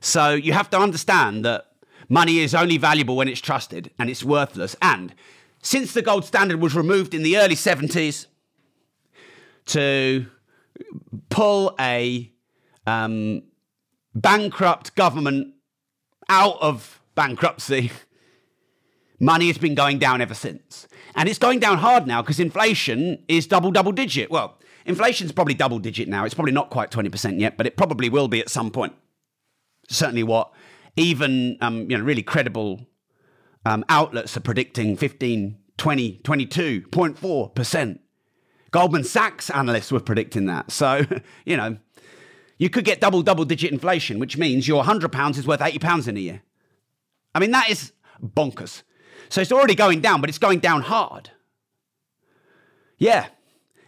So 0.00 0.30
you 0.30 0.54
have 0.54 0.70
to 0.70 0.78
understand 0.78 1.44
that 1.44 1.66
money 2.08 2.38
is 2.38 2.54
only 2.54 2.78
valuable 2.78 3.16
when 3.16 3.28
it's 3.28 3.40
trusted 3.40 3.90
and 3.98 4.08
it's 4.08 4.24
worthless. 4.24 4.74
And 4.80 5.14
since 5.60 5.92
the 5.92 6.02
gold 6.02 6.24
standard 6.24 6.60
was 6.60 6.74
removed 6.74 7.12
in 7.12 7.22
the 7.22 7.36
early 7.36 7.54
70s 7.54 8.26
to 9.66 10.26
pull 11.28 11.74
a 11.78 12.32
um, 12.86 13.42
bankrupt 14.14 14.94
government 14.94 15.54
out 16.28 16.56
of 16.60 17.00
bankruptcy, 17.14 17.90
money 19.20 19.46
has 19.48 19.58
been 19.58 19.74
going 19.74 19.98
down 19.98 20.20
ever 20.20 20.34
since. 20.34 20.86
And 21.14 21.28
it's 21.28 21.38
going 21.38 21.58
down 21.58 21.78
hard 21.78 22.06
now 22.06 22.22
because 22.22 22.40
inflation 22.40 23.22
is 23.28 23.46
double, 23.46 23.70
double 23.70 23.92
digit. 23.92 24.30
Well, 24.30 24.58
inflation's 24.86 25.32
probably 25.32 25.54
double 25.54 25.78
digit 25.78 26.08
now. 26.08 26.24
It's 26.24 26.34
probably 26.34 26.52
not 26.52 26.70
quite 26.70 26.90
20% 26.90 27.38
yet, 27.38 27.56
but 27.56 27.66
it 27.66 27.76
probably 27.76 28.08
will 28.08 28.28
be 28.28 28.40
at 28.40 28.48
some 28.48 28.70
point. 28.70 28.94
Certainly 29.88 30.22
what 30.24 30.52
even 30.96 31.56
um, 31.60 31.90
you 31.90 31.96
know, 31.96 32.04
really 32.04 32.22
credible 32.22 32.86
um, 33.64 33.84
outlets 33.88 34.36
are 34.36 34.40
predicting 34.40 34.96
15, 34.96 35.58
20, 35.76 36.20
22.4%. 36.22 37.98
Goldman 38.70 39.04
Sachs 39.04 39.50
analysts 39.50 39.92
were 39.92 40.00
predicting 40.00 40.46
that. 40.46 40.70
So, 40.70 41.04
you 41.44 41.56
know, 41.56 41.76
you 42.62 42.70
could 42.70 42.84
get 42.84 43.00
double, 43.00 43.22
double 43.22 43.44
digit 43.44 43.72
inflation, 43.72 44.20
which 44.20 44.36
means 44.36 44.68
your 44.68 44.84
£100 44.84 45.36
is 45.36 45.48
worth 45.48 45.58
£80 45.58 46.06
in 46.06 46.16
a 46.16 46.20
year. 46.20 46.42
I 47.34 47.40
mean, 47.40 47.50
that 47.50 47.68
is 47.68 47.90
bonkers. 48.24 48.84
So 49.30 49.40
it's 49.40 49.50
already 49.50 49.74
going 49.74 50.00
down, 50.00 50.20
but 50.20 50.30
it's 50.30 50.38
going 50.38 50.60
down 50.60 50.82
hard. 50.82 51.30
Yeah. 52.98 53.26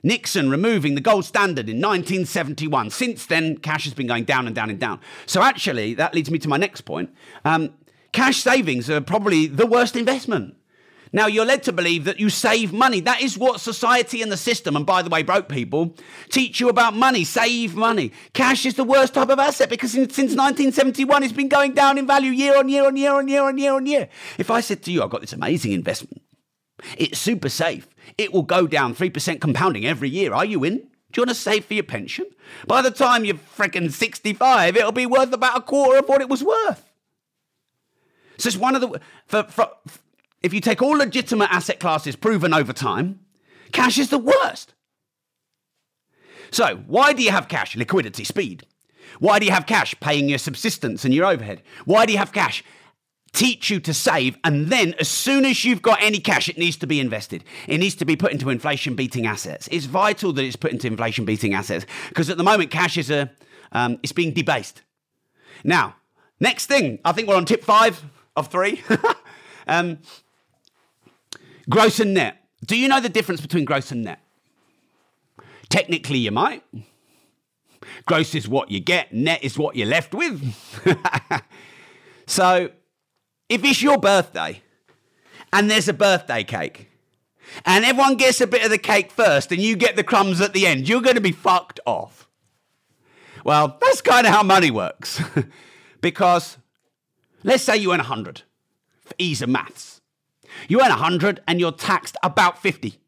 Nixon 0.03 0.51
removing 0.51 0.97
the 0.97 1.01
gold 1.01 1.25
standard 1.25 1.69
in 1.69 1.77
1971. 1.77 2.91
Since 2.91 3.27
then, 3.27 3.59
cash 3.59 3.85
has 3.85 3.95
been 3.95 4.09
going 4.09 4.25
down 4.25 4.49
and 4.49 4.57
down 4.57 4.71
and 4.71 4.81
down. 4.81 4.99
So 5.25 5.41
actually, 5.41 5.95
that 5.95 6.13
leads 6.13 6.29
me 6.29 6.41
to 6.41 6.49
my 6.49 6.57
next 6.57 6.81
point. 6.81 7.15
Um, 7.45 7.75
cash 8.11 8.39
savings 8.39 8.91
are 8.91 9.01
probably 9.01 9.47
the 9.47 9.67
worst 9.67 9.95
investment. 9.95 10.57
Now, 11.15 11.29
you're 11.29 11.47
led 11.47 11.63
to 11.63 11.73
believe 11.73 12.07
that 12.07 12.19
you 12.19 12.29
save 12.29 12.73
money. 12.73 12.99
That 12.99 13.23
is 13.23 13.39
what 13.39 13.61
society 13.61 14.21
and 14.21 14.33
the 14.33 14.37
system, 14.37 14.75
and 14.75 14.85
by 14.85 15.01
the 15.01 15.09
way, 15.09 15.23
broke 15.23 15.49
people, 15.49 15.95
teach 16.29 16.59
you 16.59 16.69
about 16.69 16.93
money. 16.93 17.23
Save 17.23 17.77
money. 17.77 18.11
Cash 18.33 18.67
is 18.67 18.75
the 18.75 18.83
worst 18.83 19.15
type 19.15 19.29
of 19.29 19.39
asset 19.39 19.71
because 19.71 19.93
since 19.93 20.19
1971, 20.19 21.23
it's 21.23 21.33
been 21.33 21.47
going 21.47 21.73
down 21.73 21.99
in 21.99 22.07
value 22.09 22.33
year 22.33 22.59
on 22.59 22.69
year 22.69 22.85
on 22.85 22.97
year 22.97 23.13
on 23.13 23.29
year 23.29 23.45
on 23.45 23.57
year 23.57 23.73
on 23.75 23.87
year. 23.87 24.09
If 24.39 24.51
I 24.51 24.59
said 24.59 24.83
to 24.83 24.91
you, 24.91 25.05
I've 25.05 25.11
got 25.11 25.21
this 25.21 25.33
amazing 25.33 25.71
investment, 25.71 26.21
it's 26.99 27.21
super 27.21 27.49
safe, 27.49 27.87
it 28.19 28.33
will 28.33 28.43
go 28.43 28.67
down 28.67 28.97
3% 28.97 29.41
compounding 29.41 29.87
every 29.87 30.09
year. 30.09 30.35
Are 30.35 30.45
you 30.45 30.65
in? 30.65 30.79
Do 30.79 31.21
you 31.21 31.23
want 31.23 31.29
to 31.29 31.37
save 31.37 31.67
for 31.67 31.75
your 31.75 31.85
pension? 31.85 32.27
By 32.67 32.83
the 32.83 32.91
time 32.91 33.25
you're 33.25 33.37
freaking 33.37 33.93
65, 33.93 34.77
it'll 34.77 34.91
be 34.91 35.07
worth 35.07 35.33
about 35.33 35.57
a 35.59 35.61
quarter 35.61 36.01
of 36.01 36.09
what 36.09 36.23
it 36.23 36.29
was 36.29 36.43
worth. 36.43 36.91
So 38.37 38.49
it's 38.49 38.57
one 38.57 38.75
of 38.75 38.81
the 38.81 39.01
for, 39.27 39.45
for, 39.45 39.71
if 40.45 40.53
you 40.53 40.61
take 40.61 40.83
all 40.83 40.99
legitimate 40.99 41.51
asset 41.51 41.81
classes 41.81 42.17
proven 42.17 42.53
over 42.53 42.75
time, 42.75 43.21
cash 43.73 43.99
is 43.99 44.11
the 44.11 44.19
worst. 44.19 44.75
So, 46.51 46.83
why 46.87 47.15
do 47.15 47.23
you 47.23 47.31
have 47.31 47.49
cash? 47.49 47.75
Liquidity, 47.75 48.25
speed. 48.25 48.67
Why 49.21 49.39
do 49.39 49.47
you 49.47 49.53
have 49.53 49.65
cash? 49.65 49.95
Paying 50.01 50.29
your 50.29 50.37
subsistence 50.37 51.03
and 51.05 51.15
your 51.15 51.25
overhead. 51.25 51.63
Why 51.87 52.05
do 52.05 52.13
you 52.13 52.19
have 52.19 52.33
cash? 52.33 52.63
Teach 53.33 53.71
you 53.71 53.81
to 53.81 53.95
save, 53.95 54.37
and 54.45 54.67
then 54.67 54.95
as 55.01 55.09
soon 55.09 55.47
as 55.47 55.65
you've 55.65 55.83
got 55.83 56.01
any 56.03 56.21
cash, 56.21 56.49
it 56.49 56.59
needs 56.59 56.77
to 56.77 56.87
be 56.87 57.01
invested. 57.01 57.43
It 57.67 57.79
needs 57.79 57.95
to 57.97 58.05
be 58.05 58.15
put 58.15 58.31
into 58.31 58.51
inflation 58.51 58.95
beating 58.95 59.27
assets. 59.27 59.67
It's 59.73 59.87
vital 59.87 60.35
that 60.35 60.45
it's 60.45 60.57
put 60.57 60.73
into 60.73 60.87
inflation 60.87 61.25
beating 61.25 61.55
assets 61.55 61.87
because 62.11 62.29
at 62.29 62.37
the 62.37 62.45
moment, 62.45 62.71
cash 62.71 62.99
is 62.99 63.11
a 63.11 63.31
um, 63.73 63.99
it's 64.03 64.13
being 64.13 64.35
debased. 64.35 64.83
Now, 65.65 65.97
next 66.39 66.67
thing, 66.67 66.99
I 67.03 67.13
think 67.13 67.29
we're 67.29 67.37
on 67.37 67.47
tip 67.47 67.65
five 67.65 68.05
of 68.37 68.49
three. 68.49 68.83
um, 69.67 69.99
Gross 71.69 72.01
and 72.01 72.15
net. 72.15 72.37
Do 72.65 72.77
you 72.77 72.89
know 72.89 73.01
the 73.01 73.09
difference 73.09 73.41
between 73.41 73.65
gross 73.65 73.91
and 73.91 74.05
net? 74.05 74.21
Technically, 75.69 76.19
you 76.19 76.31
might. 76.31 76.63
Gross 78.07 78.35
is 78.35 78.49
what 78.49 78.71
you 78.71 78.81
get, 78.81 79.13
net 79.13 79.43
is 79.43 79.59
what 79.59 79.77
you're 79.77 79.87
left 79.87 80.15
with. 80.15 80.43
so, 82.27 82.71
if 83.49 83.65
it's 83.65 83.83
your 83.83 83.99
birthday 83.99 84.63
and 85.53 85.71
there's 85.71 85.89
a 85.89 85.93
birthday 85.93 86.45
cake, 86.45 86.91
and 87.65 87.85
everyone 87.85 88.17
gets 88.17 88.41
a 88.41 88.47
bit 88.47 88.65
of 88.65 88.71
the 88.71 88.79
cake 88.79 89.11
first 89.11 89.53
and 89.53 89.61
you 89.61 89.77
get 89.77 89.97
the 89.97 90.05
crumbs 90.05 90.41
at 90.41 90.53
the 90.53 90.67
end, 90.67 90.89
you're 90.89 91.03
going 91.03 91.15
to 91.15 91.21
be 91.21 91.33
fucked 91.33 91.81
off. 91.87 92.29
Well, 93.45 93.79
that's 93.81 94.01
kind 94.01 94.27
of 94.27 94.33
how 94.33 94.43
money 94.43 94.71
works. 94.71 95.23
because 96.01 96.57
let's 97.43 97.63
say 97.63 97.77
you 97.77 97.93
earn 97.93 97.99
100 97.99 98.43
for 99.05 99.15
ease 99.19 99.43
of 99.43 99.51
maths. 99.51 100.01
You 100.69 100.81
earn 100.81 100.91
100 100.91 101.41
and 101.47 101.61
you're 101.61 101.73
taxed 101.73 102.17
about 102.23 102.61
50. 102.61 102.99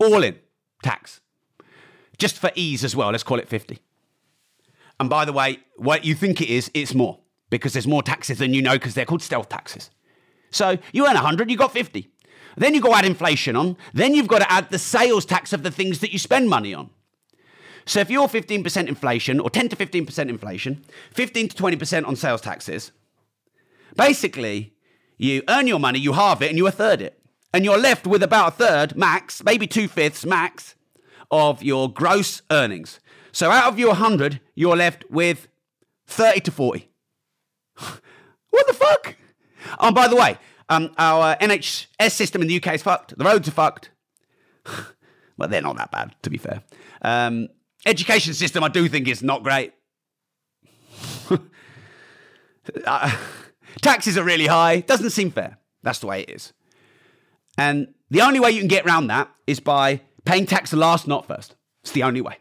All 0.00 0.22
in 0.22 0.38
tax. 0.82 1.20
Just 2.18 2.38
for 2.38 2.50
ease 2.54 2.84
as 2.84 2.94
well, 2.94 3.10
let's 3.10 3.22
call 3.22 3.38
it 3.38 3.48
50. 3.48 3.78
And 5.00 5.08
by 5.08 5.24
the 5.24 5.32
way, 5.32 5.60
what 5.76 6.04
you 6.04 6.14
think 6.14 6.40
it 6.40 6.48
is, 6.48 6.70
it's 6.74 6.94
more 6.94 7.18
because 7.50 7.72
there's 7.72 7.86
more 7.86 8.02
taxes 8.02 8.38
than 8.38 8.54
you 8.54 8.62
know 8.62 8.74
because 8.74 8.94
they're 8.94 9.04
called 9.04 9.22
stealth 9.22 9.48
taxes. 9.48 9.90
So 10.50 10.78
you 10.92 11.06
earn 11.06 11.14
100, 11.14 11.50
you 11.50 11.56
got 11.56 11.72
50. 11.72 12.08
Then 12.56 12.74
you 12.74 12.80
go 12.80 12.94
add 12.94 13.04
inflation 13.04 13.56
on. 13.56 13.76
Then 13.94 14.14
you've 14.14 14.28
got 14.28 14.40
to 14.40 14.52
add 14.52 14.70
the 14.70 14.78
sales 14.78 15.24
tax 15.24 15.52
of 15.52 15.62
the 15.62 15.70
things 15.70 16.00
that 16.00 16.12
you 16.12 16.18
spend 16.18 16.48
money 16.48 16.74
on. 16.74 16.90
So 17.84 18.00
if 18.00 18.10
you're 18.10 18.28
15% 18.28 18.86
inflation 18.86 19.40
or 19.40 19.50
10 19.50 19.70
to 19.70 19.76
15% 19.76 20.28
inflation, 20.28 20.84
15 21.12 21.48
to 21.48 21.56
20% 21.56 22.06
on 22.06 22.14
sales 22.14 22.40
taxes, 22.40 22.92
basically 23.96 24.71
you 25.22 25.42
earn 25.48 25.66
your 25.66 25.78
money, 25.78 25.98
you 25.98 26.12
halve 26.12 26.42
it, 26.42 26.48
and 26.48 26.58
you 26.58 26.66
a 26.66 26.72
third 26.72 27.00
it. 27.00 27.18
And 27.54 27.64
you're 27.64 27.78
left 27.78 28.06
with 28.06 28.22
about 28.22 28.48
a 28.48 28.56
third, 28.56 28.96
max, 28.96 29.44
maybe 29.44 29.66
two 29.66 29.86
fifths, 29.86 30.24
max, 30.24 30.74
of 31.30 31.62
your 31.62 31.92
gross 31.92 32.42
earnings. 32.50 32.98
So 33.30 33.50
out 33.50 33.72
of 33.72 33.78
your 33.78 33.90
100, 33.90 34.40
you're 34.54 34.76
left 34.76 35.04
with 35.10 35.48
30 36.06 36.40
to 36.40 36.50
40. 36.50 36.90
what 38.50 38.66
the 38.66 38.74
fuck? 38.74 39.16
Oh, 39.78 39.92
by 39.92 40.08
the 40.08 40.16
way, 40.16 40.38
um, 40.68 40.92
our 40.98 41.36
NHS 41.36 42.10
system 42.10 42.42
in 42.42 42.48
the 42.48 42.56
UK 42.56 42.74
is 42.74 42.82
fucked. 42.82 43.16
The 43.16 43.24
roads 43.24 43.48
are 43.48 43.52
fucked. 43.52 43.90
well, 45.36 45.48
they're 45.48 45.62
not 45.62 45.76
that 45.76 45.90
bad, 45.90 46.14
to 46.22 46.30
be 46.30 46.38
fair. 46.38 46.62
Um, 47.00 47.48
education 47.86 48.34
system, 48.34 48.64
I 48.64 48.68
do 48.68 48.88
think 48.88 49.08
is 49.08 49.22
not 49.22 49.42
great. 49.42 49.72
uh, 52.86 53.16
Taxes 53.80 54.18
are 54.18 54.24
really 54.24 54.46
high. 54.46 54.80
Doesn't 54.80 55.10
seem 55.10 55.30
fair. 55.30 55.58
That's 55.82 55.98
the 55.98 56.06
way 56.06 56.22
it 56.22 56.30
is. 56.30 56.52
And 57.58 57.94
the 58.10 58.20
only 58.20 58.40
way 58.40 58.50
you 58.50 58.60
can 58.60 58.68
get 58.68 58.86
around 58.86 59.08
that 59.08 59.30
is 59.46 59.60
by 59.60 60.00
paying 60.24 60.46
tax 60.46 60.72
last, 60.72 61.08
not 61.08 61.26
first. 61.26 61.56
It's 61.82 61.92
the 61.92 62.02
only 62.02 62.20
way. 62.20 62.36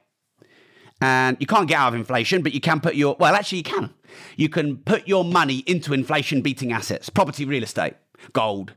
And 1.02 1.38
you 1.40 1.48
can't 1.48 1.68
get 1.68 1.80
out 1.80 1.90
of 1.90 1.96
inflation, 1.96 2.44
but 2.44 2.54
you 2.54 2.62
can 2.62 2.80
put 2.80 2.96
your, 2.96 3.16
well, 3.20 3.34
actually, 3.34 3.60
you 3.60 3.64
can. 3.64 3.94
You 4.38 4.50
can 4.50 4.78
put 4.78 5.08
your 5.08 5.24
money 5.24 5.64
into 5.66 5.94
inflation 5.94 6.42
beating 6.42 6.72
assets, 6.72 7.10
property, 7.10 7.44
real 7.46 7.64
estate, 7.64 7.96
gold. 8.34 8.74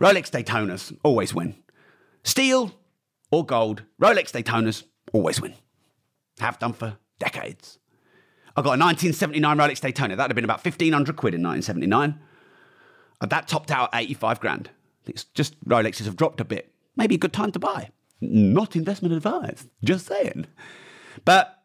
Rolex 0.00 0.30
Daytonas 0.30 0.96
always 1.02 1.34
win. 1.34 1.56
Steel 2.24 2.72
or 3.30 3.44
gold, 3.44 3.82
Rolex 4.00 4.30
Daytonas 4.32 4.84
always 5.12 5.40
win. 5.40 5.54
Have 6.38 6.58
done 6.58 6.72
for 6.72 6.96
decades. 7.18 7.78
I 8.56 8.62
got 8.62 8.78
a 8.78 8.82
1979 8.82 9.58
Rolex 9.58 9.80
Daytona. 9.80 10.16
That'd 10.16 10.30
have 10.30 10.34
been 10.34 10.44
about 10.44 10.64
1500 10.64 11.14
quid 11.16 11.34
in 11.34 11.42
1979. 11.42 12.18
Uh, 13.20 13.26
that 13.26 13.48
topped 13.48 13.70
out 13.70 13.90
at 13.92 14.00
85 14.02 14.40
grand. 14.40 14.70
It's 15.06 15.24
just 15.24 15.62
Rolexes 15.68 16.06
have 16.06 16.16
dropped 16.16 16.40
a 16.40 16.44
bit. 16.44 16.72
Maybe 16.96 17.16
a 17.16 17.18
good 17.18 17.34
time 17.34 17.52
to 17.52 17.58
buy. 17.58 17.90
Not 18.20 18.74
investment 18.74 19.14
advice. 19.14 19.66
Just 19.84 20.06
saying. 20.06 20.46
But 21.26 21.62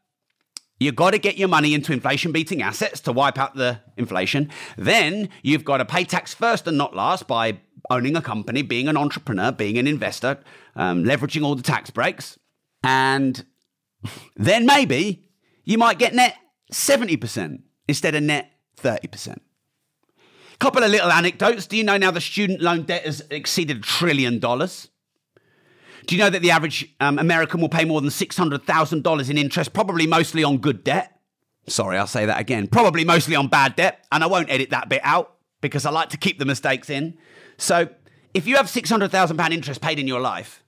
you've 0.80 0.98
got 0.98 1.12
to 1.12 1.18
get 1.18 1.38
your 1.38 1.48
money 1.48 1.74
into 1.74 1.94
inflation 1.94 2.34
beating 2.34 2.62
assets 2.62 3.00
to 3.02 3.14
wipe 3.14 3.38
out 3.38 3.56
the 3.56 3.80
inflation. 3.96 4.50
Then 4.78 5.30
you've 5.44 5.64
got 5.64 5.78
to 5.78 5.86
pay 5.86 6.04
tax 6.04 6.34
first 6.34 6.68
and 6.68 6.78
not 6.78 6.94
last 6.94 7.26
by 7.26 7.60
owning 7.90 8.18
a 8.18 8.22
company, 8.22 8.64
being 8.64 8.90
an 8.90 8.98
entrepreneur, 8.98 9.54
being 9.54 9.78
an 9.78 9.88
investor, 9.88 10.40
um, 10.76 11.06
leveraging 11.06 11.44
all 11.44 11.56
the 11.56 11.64
tax 11.64 11.90
breaks. 11.90 12.38
And 12.84 13.46
then 14.36 14.66
maybe 14.66 15.30
you 15.64 15.78
might 15.78 15.98
get 15.98 16.14
net 16.14 16.36
70% 16.72 17.62
instead 17.88 18.16
of 18.16 18.24
net 18.24 18.52
30%. 18.78 19.38
Couple 20.60 20.84
of 20.84 20.92
little 20.92 21.12
anecdotes. 21.12 21.66
Do 21.66 21.76
you 21.76 21.84
know 21.84 21.98
now 21.98 22.12
the 22.12 22.22
student 22.22 22.62
loan 22.62 22.84
debt 22.84 23.06
has 23.06 23.24
exceeded 23.32 23.78
a 23.78 23.82
trillion 23.82 24.40
dollars? 24.40 24.90
Do 26.06 26.16
you 26.16 26.22
know 26.22 26.30
that 26.30 26.42
the 26.42 26.52
average 26.52 26.94
um, 27.00 27.20
American 27.20 27.62
will 27.62 27.70
pay 27.70 27.86
more 27.86 28.02
than 28.02 28.10
$600,000 28.10 29.30
in 29.30 29.38
interest, 29.38 29.74
probably 29.74 30.08
mostly 30.08 30.44
on 30.44 30.58
good 30.58 30.84
debt? 30.84 31.20
Sorry, 31.68 31.98
I'll 31.98 32.08
say 32.08 32.26
that 32.26 32.40
again. 32.40 32.68
Probably 32.68 33.06
mostly 33.06 33.36
on 33.36 33.48
bad 33.48 33.76
debt. 33.76 34.06
And 34.12 34.24
I 34.24 34.28
won't 34.28 34.52
edit 34.52 34.72
that 34.72 34.90
bit 34.90 35.02
out 35.04 35.36
because 35.62 35.86
I 35.86 35.92
like 35.92 36.10
to 36.10 36.18
keep 36.18 36.40
the 36.40 36.46
mistakes 36.46 36.90
in. 36.90 37.18
So 37.58 37.90
if 38.34 38.48
you 38.48 38.56
have 38.58 38.66
£600,000 38.68 39.52
interest 39.52 39.82
paid 39.82 40.00
in 40.00 40.08
your 40.08 40.20
life 40.20 40.64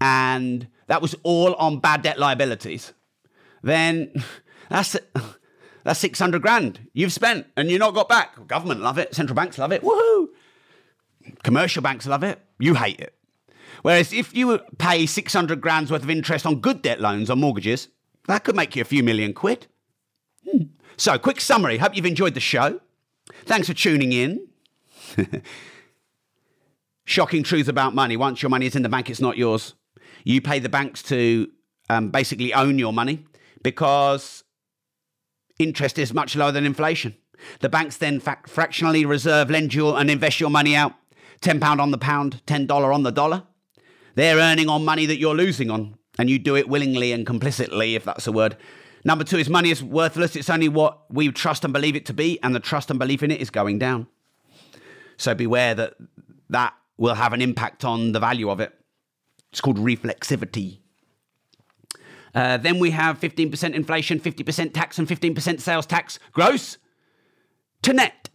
and 0.00 0.66
that 0.86 1.02
was 1.02 1.14
all 1.22 1.54
on 1.54 1.80
bad 1.80 2.02
debt 2.02 2.18
liabilities, 2.18 2.92
then 3.62 4.12
that's 4.70 4.96
that's 5.84 6.00
600 6.00 6.42
grand 6.42 6.88
you've 6.92 7.12
spent 7.12 7.46
and 7.56 7.70
you're 7.70 7.78
not 7.78 7.94
got 7.94 8.08
back. 8.08 8.46
Government 8.46 8.80
love 8.80 8.98
it, 8.98 9.14
central 9.14 9.34
banks 9.34 9.58
love 9.58 9.72
it. 9.72 9.82
Woohoo! 9.82 10.28
Commercial 11.42 11.82
banks 11.82 12.06
love 12.06 12.22
it. 12.22 12.40
You 12.58 12.74
hate 12.74 13.00
it. 13.00 13.14
Whereas 13.82 14.12
if 14.12 14.34
you 14.34 14.58
pay 14.78 15.06
600 15.06 15.60
grand's 15.60 15.90
worth 15.90 16.02
of 16.02 16.10
interest 16.10 16.44
on 16.44 16.60
good 16.60 16.82
debt 16.82 17.00
loans 17.00 17.30
or 17.30 17.36
mortgages, 17.36 17.88
that 18.26 18.44
could 18.44 18.56
make 18.56 18.76
you 18.76 18.82
a 18.82 18.84
few 18.84 19.02
million 19.02 19.32
quid. 19.32 19.66
Hmm. 20.48 20.64
So, 20.96 21.18
quick 21.18 21.40
summary. 21.40 21.78
Hope 21.78 21.96
you've 21.96 22.06
enjoyed 22.06 22.34
the 22.34 22.40
show. 22.40 22.80
Thanks 23.44 23.68
for 23.68 23.74
tuning 23.74 24.12
in. 24.12 24.46
Shocking 27.04 27.42
truth 27.42 27.68
about 27.68 27.94
money. 27.94 28.16
Once 28.16 28.42
your 28.42 28.50
money 28.50 28.66
is 28.66 28.76
in 28.76 28.82
the 28.82 28.88
bank, 28.88 29.08
it's 29.08 29.20
not 29.20 29.38
yours. 29.38 29.74
You 30.24 30.42
pay 30.42 30.58
the 30.58 30.68
banks 30.68 31.02
to 31.04 31.50
um, 31.88 32.10
basically 32.10 32.52
own 32.52 32.78
your 32.78 32.92
money 32.92 33.24
because 33.62 34.44
interest 35.60 35.98
is 35.98 36.14
much 36.14 36.36
lower 36.36 36.52
than 36.52 36.66
inflation. 36.66 37.14
The 37.60 37.68
banks 37.68 37.96
then 37.96 38.20
fractionally 38.20 39.04
reserve, 39.04 39.50
lend 39.50 39.74
you, 39.74 39.94
and 39.94 40.10
invest 40.10 40.40
your 40.40 40.50
money 40.50 40.76
out. 40.76 40.94
£10 41.40 41.80
on 41.80 41.90
the 41.90 41.98
pound, 41.98 42.42
$10 42.46 42.94
on 42.94 43.02
the 43.02 43.10
dollar. 43.10 43.44
They're 44.14 44.38
earning 44.38 44.68
on 44.68 44.84
money 44.84 45.06
that 45.06 45.18
you're 45.18 45.34
losing 45.34 45.70
on, 45.70 45.96
and 46.18 46.28
you 46.28 46.38
do 46.38 46.56
it 46.56 46.68
willingly 46.68 47.12
and 47.12 47.26
complicitly, 47.26 47.94
if 47.94 48.04
that's 48.04 48.26
a 48.26 48.32
word. 48.32 48.56
Number 49.04 49.24
two 49.24 49.38
is 49.38 49.48
money 49.48 49.70
is 49.70 49.82
worthless. 49.82 50.36
It's 50.36 50.50
only 50.50 50.68
what 50.68 51.10
we 51.10 51.32
trust 51.32 51.64
and 51.64 51.72
believe 51.72 51.96
it 51.96 52.04
to 52.06 52.12
be, 52.12 52.38
and 52.42 52.54
the 52.54 52.60
trust 52.60 52.90
and 52.90 52.98
belief 52.98 53.22
in 53.22 53.30
it 53.30 53.40
is 53.40 53.48
going 53.48 53.78
down. 53.78 54.06
So 55.16 55.34
beware 55.34 55.74
that 55.74 55.94
that 56.50 56.74
will 56.98 57.14
have 57.14 57.32
an 57.32 57.40
impact 57.40 57.84
on 57.84 58.12
the 58.12 58.20
value 58.20 58.50
of 58.50 58.60
it. 58.60 58.74
It's 59.50 59.62
called 59.62 59.78
reflexivity. 59.78 60.80
Uh, 62.34 62.56
then 62.56 62.78
we 62.78 62.90
have 62.90 63.18
15% 63.18 63.74
inflation, 63.74 64.20
50% 64.20 64.72
tax, 64.72 64.98
and 64.98 65.08
15% 65.08 65.60
sales 65.60 65.86
tax 65.86 66.18
gross 66.32 66.78
to 67.82 67.92
net. 67.92 68.28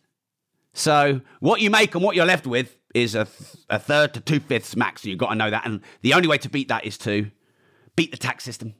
So 0.74 1.22
what 1.40 1.62
you 1.62 1.70
make 1.70 1.96
and 1.96 2.04
what 2.04 2.16
you're 2.16 2.25
left 2.25 2.46
with 2.46 2.78
is 2.94 3.16
a, 3.16 3.25
th- 3.25 3.56
a 3.70 3.80
third 3.80 4.14
to 4.14 4.20
two 4.20 4.40
fifths 4.40 4.75
max. 4.75 5.04
And 5.04 5.12
You've 5.12 5.20
got 5.20 5.30
to 5.30 5.36
know 5.36 5.50
that. 5.50 5.66
And 5.66 5.82
the 6.02 6.14
only 6.14 6.28
way 6.28 6.38
to 6.40 6.50
beat 6.50 6.68
that 6.68 6.86
is 6.86 6.98
to 7.00 7.32
beat 7.96 8.12
the 8.12 8.18
tax 8.18 8.44
system. 8.44 8.74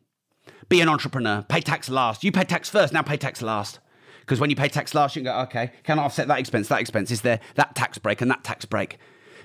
Be 0.68 0.82
an 0.82 0.90
entrepreneur. 0.90 1.44
Pay 1.44 1.62
tax 1.62 1.90
last. 1.90 2.24
You 2.24 2.32
pay 2.32 2.44
tax 2.44 2.70
first, 2.70 2.94
now 2.94 3.02
pay 3.02 3.18
tax 3.18 3.42
last. 3.42 3.80
Because 4.22 4.40
when 4.40 4.50
you 4.50 4.56
pay 4.56 4.68
tax 4.68 4.96
last, 4.96 5.16
you 5.16 5.22
can 5.22 5.32
go, 5.32 5.40
okay, 5.42 5.72
can 5.84 6.00
I 6.00 6.04
offset 6.04 6.28
that 6.30 6.40
expense? 6.40 6.68
That 6.68 6.82
expense 6.82 7.12
is 7.12 7.22
there, 7.22 7.40
that 7.56 7.76
tax 7.76 8.00
break 8.00 8.22
and 8.22 8.32
that 8.32 8.44
tax 8.44 8.66
break. 8.66 8.98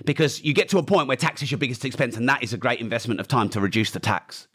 Because 0.03 0.43
you 0.43 0.53
get 0.53 0.69
to 0.69 0.79
a 0.79 0.83
point 0.83 1.07
where 1.07 1.15
tax 1.15 1.43
is 1.43 1.51
your 1.51 1.59
biggest 1.59 1.85
expense, 1.85 2.17
and 2.17 2.27
that 2.27 2.41
is 2.41 2.51
a 2.51 2.57
great 2.57 2.79
investment 2.79 3.19
of 3.19 3.27
time 3.27 3.49
to 3.49 3.61
reduce 3.61 3.91
the 3.91 3.99
tax. 3.99 4.47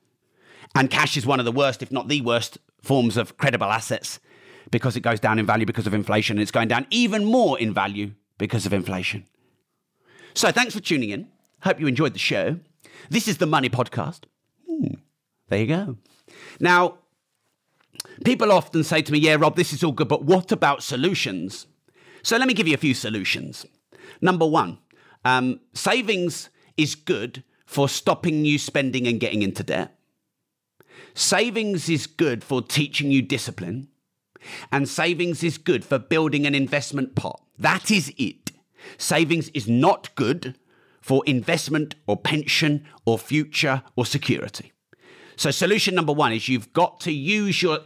And 0.76 0.90
cash 0.90 1.16
is 1.16 1.26
one 1.26 1.38
of 1.38 1.46
the 1.46 1.52
worst, 1.52 1.82
if 1.82 1.90
not 1.90 2.08
the 2.08 2.20
worst, 2.20 2.58
forms 2.82 3.16
of 3.16 3.36
credible 3.36 3.68
assets 3.68 4.20
because 4.70 4.96
it 4.96 5.00
goes 5.00 5.20
down 5.20 5.38
in 5.38 5.46
value 5.46 5.66
because 5.66 5.86
of 5.86 5.94
inflation. 5.94 6.36
And 6.36 6.42
it's 6.42 6.50
going 6.50 6.68
down 6.68 6.86
even 6.90 7.24
more 7.24 7.58
in 7.58 7.72
value 7.72 8.12
because 8.38 8.66
of 8.66 8.72
inflation. 8.72 9.24
So 10.34 10.52
thanks 10.52 10.74
for 10.74 10.80
tuning 10.80 11.10
in. 11.10 11.28
Hope 11.62 11.80
you 11.80 11.86
enjoyed 11.86 12.12
the 12.12 12.18
show. 12.18 12.58
This 13.08 13.26
is 13.26 13.38
the 13.38 13.46
Money 13.46 13.70
Podcast. 13.70 14.24
Hmm, 14.68 14.94
there 15.48 15.60
you 15.60 15.66
go. 15.66 15.96
Now, 16.60 16.98
people 18.24 18.52
often 18.52 18.84
say 18.84 19.00
to 19.02 19.12
me, 19.12 19.18
Yeah, 19.18 19.36
Rob, 19.36 19.56
this 19.56 19.72
is 19.72 19.82
all 19.82 19.92
good, 19.92 20.08
but 20.08 20.24
what 20.24 20.52
about 20.52 20.82
solutions? 20.82 21.66
So 22.22 22.36
let 22.36 22.48
me 22.48 22.54
give 22.54 22.68
you 22.68 22.74
a 22.74 22.78
few 22.78 22.94
solutions. 22.94 23.64
Number 24.20 24.46
one, 24.46 24.78
um, 25.24 25.60
savings 25.72 26.50
is 26.76 26.94
good 26.94 27.44
for 27.64 27.88
stopping 27.88 28.44
you 28.44 28.58
spending 28.58 29.06
and 29.06 29.20
getting 29.20 29.42
into 29.42 29.62
debt. 29.62 29.95
Savings 31.14 31.88
is 31.88 32.06
good 32.06 32.44
for 32.44 32.62
teaching 32.62 33.10
you 33.10 33.22
discipline. 33.22 33.88
And 34.70 34.88
savings 34.88 35.42
is 35.42 35.58
good 35.58 35.84
for 35.84 35.98
building 35.98 36.46
an 36.46 36.54
investment 36.54 37.14
pot. 37.14 37.42
That 37.58 37.90
is 37.90 38.12
it. 38.16 38.52
Savings 38.98 39.48
is 39.50 39.68
not 39.68 40.14
good 40.14 40.56
for 41.00 41.24
investment 41.26 41.94
or 42.06 42.16
pension 42.16 42.86
or 43.04 43.18
future 43.18 43.82
or 43.96 44.06
security. 44.06 44.72
So, 45.36 45.50
solution 45.50 45.94
number 45.94 46.12
one 46.12 46.32
is 46.32 46.48
you've 46.48 46.72
got 46.72 47.00
to 47.00 47.12
use 47.12 47.62
your 47.62 47.80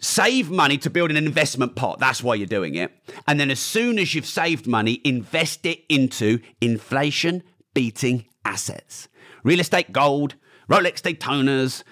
save 0.00 0.50
money 0.50 0.78
to 0.78 0.90
build 0.90 1.10
an 1.10 1.16
investment 1.16 1.76
pot. 1.76 1.98
That's 1.98 2.22
why 2.22 2.34
you're 2.34 2.46
doing 2.46 2.74
it. 2.74 2.92
And 3.26 3.38
then, 3.38 3.50
as 3.50 3.60
soon 3.60 3.98
as 3.98 4.14
you've 4.14 4.26
saved 4.26 4.66
money, 4.66 5.00
invest 5.04 5.66
it 5.66 5.84
into 5.88 6.40
inflation 6.60 7.42
beating 7.74 8.26
assets 8.44 9.08
real 9.46 9.60
estate, 9.60 9.92
gold, 9.92 10.34
Rolex 10.68 11.00
Daytonas, 11.00 11.84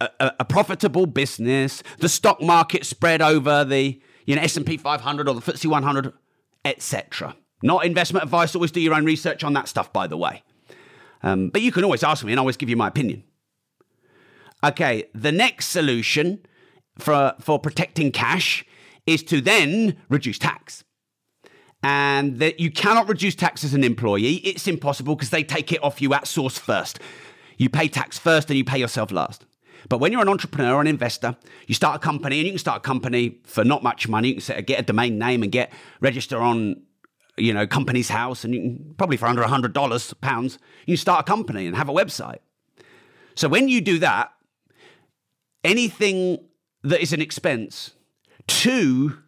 a, 0.00 0.32
a, 0.40 0.44
profitable 0.44 1.06
business, 1.06 1.82
the 1.98 2.08
stock 2.08 2.40
market 2.40 2.86
spread 2.86 3.20
over 3.20 3.64
the 3.64 4.00
you 4.26 4.36
know 4.36 4.42
S&P 4.42 4.76
500 4.76 5.28
or 5.28 5.34
the 5.34 5.40
FTSE 5.40 5.66
100, 5.66 6.12
etc. 6.64 7.36
Not 7.62 7.84
investment 7.84 8.24
advice. 8.24 8.54
Always 8.54 8.70
do 8.70 8.80
your 8.80 8.94
own 8.94 9.04
research 9.04 9.44
on 9.44 9.52
that 9.54 9.68
stuff, 9.68 9.92
by 9.92 10.06
the 10.06 10.16
way. 10.16 10.42
Um, 11.22 11.50
but 11.50 11.62
you 11.62 11.72
can 11.72 11.84
always 11.84 12.02
ask 12.02 12.24
me, 12.24 12.32
and 12.32 12.38
I 12.38 12.42
always 12.42 12.56
give 12.56 12.70
you 12.70 12.76
my 12.76 12.88
opinion. 12.88 13.24
Okay, 14.64 15.04
the 15.14 15.32
next 15.32 15.66
solution 15.68 16.44
for 16.98 17.34
for 17.40 17.58
protecting 17.58 18.12
cash 18.12 18.64
is 19.06 19.22
to 19.24 19.40
then 19.40 19.96
reduce 20.08 20.38
tax. 20.38 20.84
And 21.82 22.38
that 22.40 22.60
you 22.60 22.70
cannot 22.70 23.08
reduce 23.08 23.34
tax 23.34 23.64
as 23.64 23.72
an 23.72 23.84
employee. 23.84 24.34
It's 24.36 24.68
impossible 24.68 25.16
because 25.16 25.30
they 25.30 25.42
take 25.42 25.72
it 25.72 25.82
off 25.82 26.02
you 26.02 26.12
at 26.12 26.26
source 26.26 26.58
first. 26.58 27.00
You 27.56 27.70
pay 27.70 27.88
tax 27.88 28.18
first 28.18 28.50
and 28.50 28.58
you 28.58 28.64
pay 28.64 28.78
yourself 28.78 29.10
last. 29.10 29.46
But 29.88 29.98
when 29.98 30.12
you're 30.12 30.22
an 30.22 30.28
entrepreneur 30.28 30.74
or 30.74 30.80
an 30.80 30.86
investor, 30.86 31.36
you 31.66 31.74
start 31.74 31.96
a 31.96 31.98
company 31.98 32.38
and 32.38 32.46
you 32.46 32.52
can 32.52 32.58
start 32.58 32.78
a 32.78 32.80
company 32.80 33.38
for 33.44 33.64
not 33.64 33.82
much 33.82 34.08
money. 34.08 34.34
You 34.34 34.40
can 34.40 34.64
get 34.64 34.80
a 34.80 34.82
domain 34.82 35.18
name 35.18 35.42
and 35.42 35.50
get 35.50 35.72
register 36.00 36.38
on 36.38 36.82
you 37.36 37.54
know, 37.54 37.66
Companies 37.66 38.08
House, 38.08 38.44
and 38.44 38.54
you 38.54 38.60
can, 38.60 38.94
probably 38.98 39.16
for 39.16 39.26
under 39.26 39.42
hundred 39.42 39.72
dollars, 39.72 40.12
pounds, 40.14 40.58
you 40.86 40.96
start 40.96 41.20
a 41.20 41.24
company 41.24 41.66
and 41.66 41.76
have 41.76 41.88
a 41.88 41.92
website. 41.92 42.38
So 43.34 43.48
when 43.48 43.68
you 43.68 43.80
do 43.80 43.98
that, 44.00 44.32
anything 45.64 46.38
that 46.82 47.00
is 47.00 47.12
an 47.12 47.20
expense 47.20 47.92
to 48.46 49.18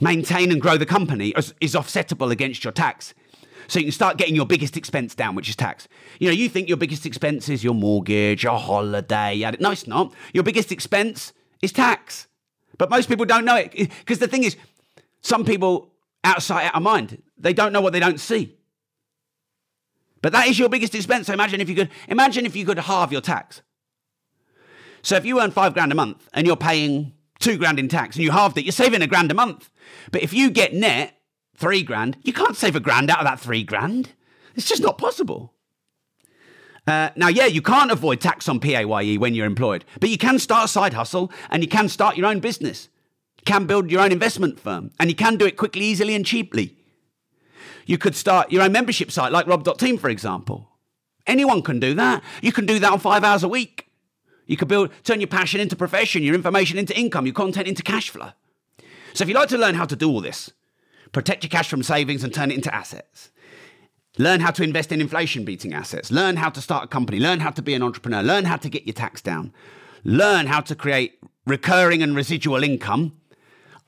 maintain 0.00 0.52
and 0.52 0.60
grow 0.60 0.76
the 0.76 0.86
company 0.86 1.30
is, 1.30 1.54
is 1.60 1.74
offsettable 1.74 2.30
against 2.30 2.64
your 2.64 2.72
tax. 2.72 3.14
So 3.68 3.78
you 3.78 3.86
can 3.86 3.92
start 3.92 4.16
getting 4.16 4.36
your 4.36 4.46
biggest 4.46 4.76
expense 4.76 5.14
down, 5.14 5.34
which 5.34 5.48
is 5.48 5.56
tax. 5.56 5.88
You 6.18 6.28
know, 6.28 6.34
you 6.34 6.48
think 6.48 6.68
your 6.68 6.76
biggest 6.76 7.04
expense 7.06 7.48
is 7.48 7.64
your 7.64 7.74
mortgage, 7.74 8.44
your 8.44 8.58
holiday. 8.58 9.50
No, 9.58 9.70
it's 9.70 9.86
not. 9.86 10.12
Your 10.32 10.44
biggest 10.44 10.70
expense 10.70 11.32
is 11.62 11.72
tax. 11.72 12.28
But 12.78 12.90
most 12.90 13.08
people 13.08 13.24
don't 13.24 13.44
know 13.44 13.56
it 13.56 13.72
because 13.72 14.18
the 14.18 14.28
thing 14.28 14.44
is, 14.44 14.56
some 15.20 15.44
people 15.44 15.92
outside, 16.22 16.66
out 16.66 16.76
of 16.76 16.82
mind. 16.82 17.22
They 17.38 17.52
don't 17.52 17.72
know 17.72 17.80
what 17.80 17.92
they 17.92 18.00
don't 18.00 18.20
see. 18.20 18.56
But 20.22 20.32
that 20.32 20.48
is 20.48 20.58
your 20.58 20.68
biggest 20.68 20.94
expense. 20.94 21.26
So 21.26 21.32
imagine 21.32 21.60
if 21.60 21.68
you 21.68 21.74
could 21.74 21.90
imagine 22.08 22.46
if 22.46 22.56
you 22.56 22.64
could 22.64 22.78
halve 22.78 23.12
your 23.12 23.20
tax. 23.20 23.62
So 25.02 25.16
if 25.16 25.24
you 25.24 25.40
earn 25.40 25.50
five 25.52 25.74
grand 25.74 25.92
a 25.92 25.94
month 25.94 26.28
and 26.32 26.46
you're 26.46 26.56
paying 26.56 27.12
two 27.38 27.56
grand 27.58 27.78
in 27.78 27.88
tax 27.88 28.16
and 28.16 28.24
you 28.24 28.30
halved 28.30 28.58
it, 28.58 28.64
you're 28.64 28.72
saving 28.72 29.02
a 29.02 29.06
grand 29.06 29.30
a 29.30 29.34
month. 29.34 29.70
But 30.10 30.22
if 30.22 30.32
you 30.32 30.50
get 30.50 30.74
net 30.74 31.15
three 31.56 31.82
grand, 31.82 32.16
you 32.22 32.32
can't 32.32 32.56
save 32.56 32.76
a 32.76 32.80
grand 32.80 33.10
out 33.10 33.18
of 33.18 33.24
that 33.24 33.40
three 33.40 33.62
grand. 33.62 34.10
It's 34.54 34.68
just 34.68 34.82
not 34.82 34.98
possible. 34.98 35.52
Uh, 36.86 37.10
now, 37.16 37.28
yeah, 37.28 37.46
you 37.46 37.60
can't 37.60 37.90
avoid 37.90 38.20
tax 38.20 38.48
on 38.48 38.60
PAYE 38.60 39.18
when 39.18 39.34
you're 39.34 39.46
employed, 39.46 39.84
but 39.98 40.08
you 40.08 40.18
can 40.18 40.38
start 40.38 40.66
a 40.66 40.68
side 40.68 40.94
hustle 40.94 41.32
and 41.50 41.62
you 41.62 41.68
can 41.68 41.88
start 41.88 42.16
your 42.16 42.26
own 42.26 42.38
business 42.38 42.88
you 43.46 43.52
can 43.52 43.66
build 43.66 43.90
your 43.90 44.00
own 44.00 44.12
investment 44.12 44.58
firm 44.58 44.90
and 44.98 45.10
you 45.10 45.16
can 45.16 45.36
do 45.36 45.46
it 45.46 45.56
quickly, 45.56 45.82
easily, 45.82 46.14
and 46.14 46.26
cheaply. 46.26 46.76
You 47.84 47.98
could 47.98 48.16
start 48.16 48.50
your 48.50 48.62
own 48.62 48.72
membership 48.72 49.12
site 49.12 49.30
like 49.30 49.46
rob.team, 49.46 49.98
for 49.98 50.10
example. 50.10 50.68
Anyone 51.26 51.62
can 51.62 51.78
do 51.78 51.94
that. 51.94 52.22
You 52.42 52.52
can 52.52 52.66
do 52.66 52.78
that 52.80 52.92
on 52.92 52.98
five 52.98 53.22
hours 53.22 53.42
a 53.42 53.48
week. 53.48 53.88
You 54.46 54.56
could 54.56 54.68
build, 54.68 54.90
turn 55.04 55.20
your 55.20 55.28
passion 55.28 55.60
into 55.60 55.76
profession, 55.76 56.22
your 56.22 56.34
information 56.34 56.78
into 56.78 56.96
income, 56.98 57.26
your 57.26 57.34
content 57.34 57.68
into 57.68 57.82
cash 57.82 58.10
flow. 58.10 58.30
So 59.12 59.22
if 59.22 59.28
you'd 59.28 59.36
like 59.36 59.48
to 59.50 59.58
learn 59.58 59.74
how 59.74 59.86
to 59.86 59.96
do 59.96 60.10
all 60.10 60.20
this, 60.20 60.50
protect 61.16 61.42
your 61.42 61.50
cash 61.50 61.68
from 61.68 61.82
savings 61.82 62.22
and 62.22 62.32
turn 62.32 62.50
it 62.50 62.54
into 62.54 62.74
assets. 62.74 63.30
Learn 64.18 64.40
how 64.40 64.50
to 64.50 64.62
invest 64.62 64.92
in 64.92 65.00
inflation 65.00 65.44
beating 65.44 65.72
assets. 65.72 66.10
Learn 66.10 66.36
how 66.36 66.50
to 66.50 66.60
start 66.60 66.84
a 66.84 66.86
company. 66.86 67.18
Learn 67.18 67.40
how 67.40 67.50
to 67.50 67.62
be 67.62 67.74
an 67.74 67.82
entrepreneur. 67.82 68.22
Learn 68.22 68.44
how 68.44 68.56
to 68.56 68.68
get 68.68 68.86
your 68.86 68.94
tax 68.94 69.22
down. 69.22 69.52
Learn 70.04 70.46
how 70.46 70.60
to 70.60 70.74
create 70.74 71.18
recurring 71.46 72.02
and 72.02 72.14
residual 72.14 72.62
income 72.62 73.12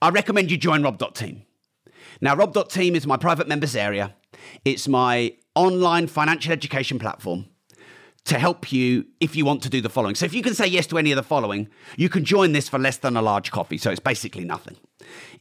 I 0.00 0.10
recommend 0.10 0.50
you 0.50 0.56
join 0.56 0.82
Rob.team 0.82 1.42
Now, 2.20 2.36
Rob.team 2.36 2.94
is 2.94 3.06
my 3.06 3.16
private 3.16 3.48
members 3.48 3.74
area. 3.74 4.14
It's 4.64 4.86
my 4.86 5.34
online 5.54 6.06
financial 6.06 6.52
education 6.52 6.98
platform 6.98 7.46
to 8.24 8.38
help 8.38 8.72
you 8.72 9.06
if 9.18 9.34
you 9.34 9.44
want 9.44 9.62
to 9.64 9.68
do 9.68 9.80
the 9.80 9.88
following. 9.88 10.14
So, 10.14 10.24
if 10.24 10.34
you 10.34 10.42
can 10.42 10.54
say 10.54 10.66
yes 10.66 10.86
to 10.88 10.98
any 10.98 11.10
of 11.10 11.16
the 11.16 11.22
following, 11.22 11.68
you 11.96 12.08
can 12.08 12.24
join 12.24 12.52
this 12.52 12.68
for 12.68 12.78
less 12.78 12.98
than 12.98 13.16
a 13.16 13.22
large 13.22 13.50
coffee. 13.50 13.78
So, 13.78 13.90
it's 13.90 14.00
basically 14.00 14.44
nothing. 14.44 14.76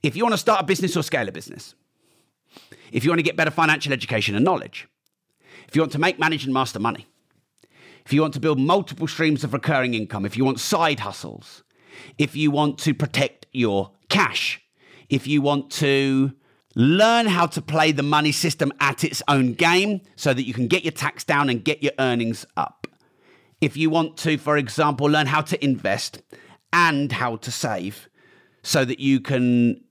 If 0.03 0.15
you 0.15 0.23
want 0.23 0.34
to 0.34 0.38
start 0.38 0.62
a 0.62 0.65
business 0.65 0.95
or 0.95 1.03
scale 1.03 1.27
a 1.27 1.32
business, 1.32 1.75
if 2.91 3.03
you 3.03 3.10
want 3.10 3.19
to 3.19 3.23
get 3.23 3.36
better 3.36 3.51
financial 3.51 3.93
education 3.93 4.36
and 4.36 4.45
knowledge, 4.45 4.88
if 5.67 5.75
you 5.75 5.82
want 5.82 5.91
to 5.93 5.99
make, 5.99 6.19
manage, 6.19 6.45
and 6.45 6.53
master 6.53 6.80
money, 6.80 7.08
if 8.06 8.13
you 8.13 8.21
want 8.21 8.34
to 8.36 8.39
build 8.39 8.60
multiple 8.60 9.08
streams 9.08 9.43
of 9.43 9.53
recurring 9.53 9.93
income, 9.93 10.25
if 10.25 10.38
you 10.38 10.45
want 10.45 10.60
side 10.60 11.01
hustles, 11.01 11.63
if 12.17 12.36
you 12.36 12.51
want 12.51 12.77
to 12.80 12.93
protect 12.93 13.47
your 13.51 13.91
cash, 14.10 14.62
if 15.10 15.27
you 15.27 15.41
want 15.41 15.69
to 15.71 16.32
learn 16.75 17.25
how 17.25 17.47
to 17.47 17.62
play 17.62 17.91
the 17.91 18.03
money 18.03 18.32
system 18.32 18.71
at 18.80 19.03
its 19.03 19.21
own 19.27 19.53
game 19.53 19.99
so 20.15 20.34
that 20.34 20.43
you 20.43 20.53
can 20.53 20.67
get 20.67 20.84
your 20.84 20.91
tax 20.91 21.23
down 21.23 21.49
and 21.49 21.65
get 21.65 21.82
your 21.82 21.91
earnings 21.97 22.45
up. 22.56 22.88
If 23.60 23.75
you 23.75 23.89
want 23.89 24.15
to, 24.17 24.38
for 24.38 24.58
example, 24.58 25.08
learn 25.08 25.25
how 25.25 25.41
to 25.41 25.63
invest 25.63 26.21
and 26.71 27.12
how 27.12 27.38
to 27.38 27.51
save 27.51 28.08
so 28.67 28.84
that 28.84 28.99
you 28.99 29.21
can 29.21 29.82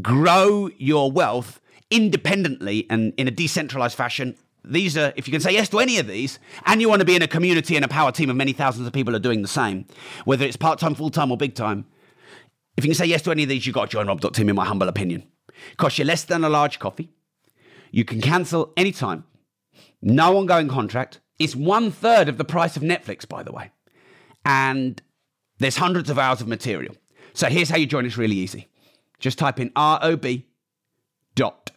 grow 0.00 0.70
your 0.78 1.10
wealth 1.10 1.60
independently 1.90 2.86
and 2.88 3.12
in 3.16 3.26
a 3.26 3.32
decentralized 3.32 3.96
fashion. 3.96 4.36
These 4.64 4.96
are, 4.96 5.12
if 5.16 5.26
you 5.26 5.32
can 5.32 5.40
say 5.40 5.50
yes 5.50 5.68
to 5.70 5.80
any 5.80 5.98
of 5.98 6.06
these, 6.06 6.38
and 6.64 6.80
you 6.80 6.88
want 6.88 7.00
to 7.00 7.04
be 7.04 7.16
in 7.16 7.22
a 7.22 7.26
community 7.26 7.74
and 7.74 7.84
a 7.84 7.88
power 7.88 8.12
team 8.12 8.30
of 8.30 8.36
many 8.36 8.52
thousands 8.52 8.86
of 8.86 8.92
people 8.92 9.16
are 9.16 9.18
doing 9.18 9.42
the 9.42 9.48
same, 9.48 9.86
whether 10.24 10.46
it's 10.46 10.56
part 10.56 10.78
time, 10.78 10.94
full 10.94 11.10
time, 11.10 11.32
or 11.32 11.36
big 11.36 11.56
time, 11.56 11.84
if 12.76 12.84
you 12.84 12.90
can 12.90 12.94
say 12.94 13.06
yes 13.06 13.22
to 13.22 13.32
any 13.32 13.42
of 13.42 13.48
these, 13.48 13.66
you've 13.66 13.74
got 13.74 13.86
to 13.86 13.90
join 13.90 14.06
Rob.team, 14.06 14.48
in 14.48 14.54
my 14.54 14.66
humble 14.66 14.88
opinion. 14.88 15.24
Costs 15.76 15.98
you 15.98 16.04
less 16.04 16.22
than 16.22 16.44
a 16.44 16.48
large 16.48 16.78
coffee. 16.78 17.10
You 17.90 18.04
can 18.04 18.20
cancel 18.20 18.72
anytime. 18.76 19.24
No 20.00 20.36
ongoing 20.36 20.68
contract. 20.68 21.20
It's 21.40 21.56
one 21.56 21.90
third 21.90 22.28
of 22.28 22.38
the 22.38 22.44
price 22.44 22.76
of 22.76 22.84
Netflix, 22.84 23.28
by 23.28 23.42
the 23.42 23.52
way. 23.52 23.72
And 24.44 25.02
there's 25.58 25.76
hundreds 25.76 26.08
of 26.08 26.20
hours 26.20 26.40
of 26.40 26.46
material. 26.46 26.94
So 27.34 27.48
here's 27.48 27.70
how 27.70 27.76
you 27.76 27.86
join. 27.86 28.06
It's 28.06 28.16
really 28.16 28.36
easy. 28.36 28.68
Just 29.18 29.38
type 29.38 29.60
in 29.60 29.70
rob 29.76 30.24
dot 31.34 31.70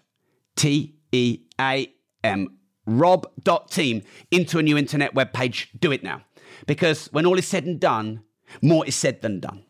T 0.55 0.95
E 1.11 1.39
A 1.59 1.93
M 2.23 2.57
rob.team 2.87 4.03
into 4.31 4.59
a 4.59 4.63
new 4.63 4.77
internet 4.77 5.13
web 5.13 5.33
page. 5.33 5.69
Do 5.79 5.91
it 5.91 6.03
now. 6.03 6.21
Because 6.67 7.07
when 7.11 7.25
all 7.25 7.37
is 7.37 7.47
said 7.47 7.65
and 7.65 7.79
done, 7.79 8.23
more 8.61 8.85
is 8.85 8.95
said 8.95 9.21
than 9.21 9.39
done. 9.39 9.63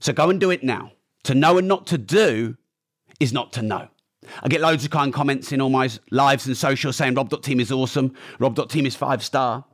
So 0.00 0.12
go 0.12 0.30
and 0.30 0.40
do 0.40 0.50
it 0.50 0.62
now. 0.62 0.92
To 1.24 1.34
know 1.34 1.58
and 1.58 1.68
not 1.68 1.86
to 1.88 1.98
do 1.98 2.56
is 3.20 3.32
not 3.32 3.52
to 3.54 3.62
know. 3.62 3.88
I 4.42 4.48
get 4.48 4.60
loads 4.60 4.84
of 4.84 4.90
kind 4.90 5.12
comments 5.12 5.52
in 5.52 5.60
all 5.60 5.70
my 5.70 5.88
lives 6.10 6.46
and 6.46 6.56
social 6.56 6.92
saying 6.92 7.14
Rob.team 7.14 7.60
is 7.60 7.70
awesome. 7.70 8.14
Rob.team 8.38 8.86
is 8.86 8.96
five 8.96 9.24
star. 9.24 9.64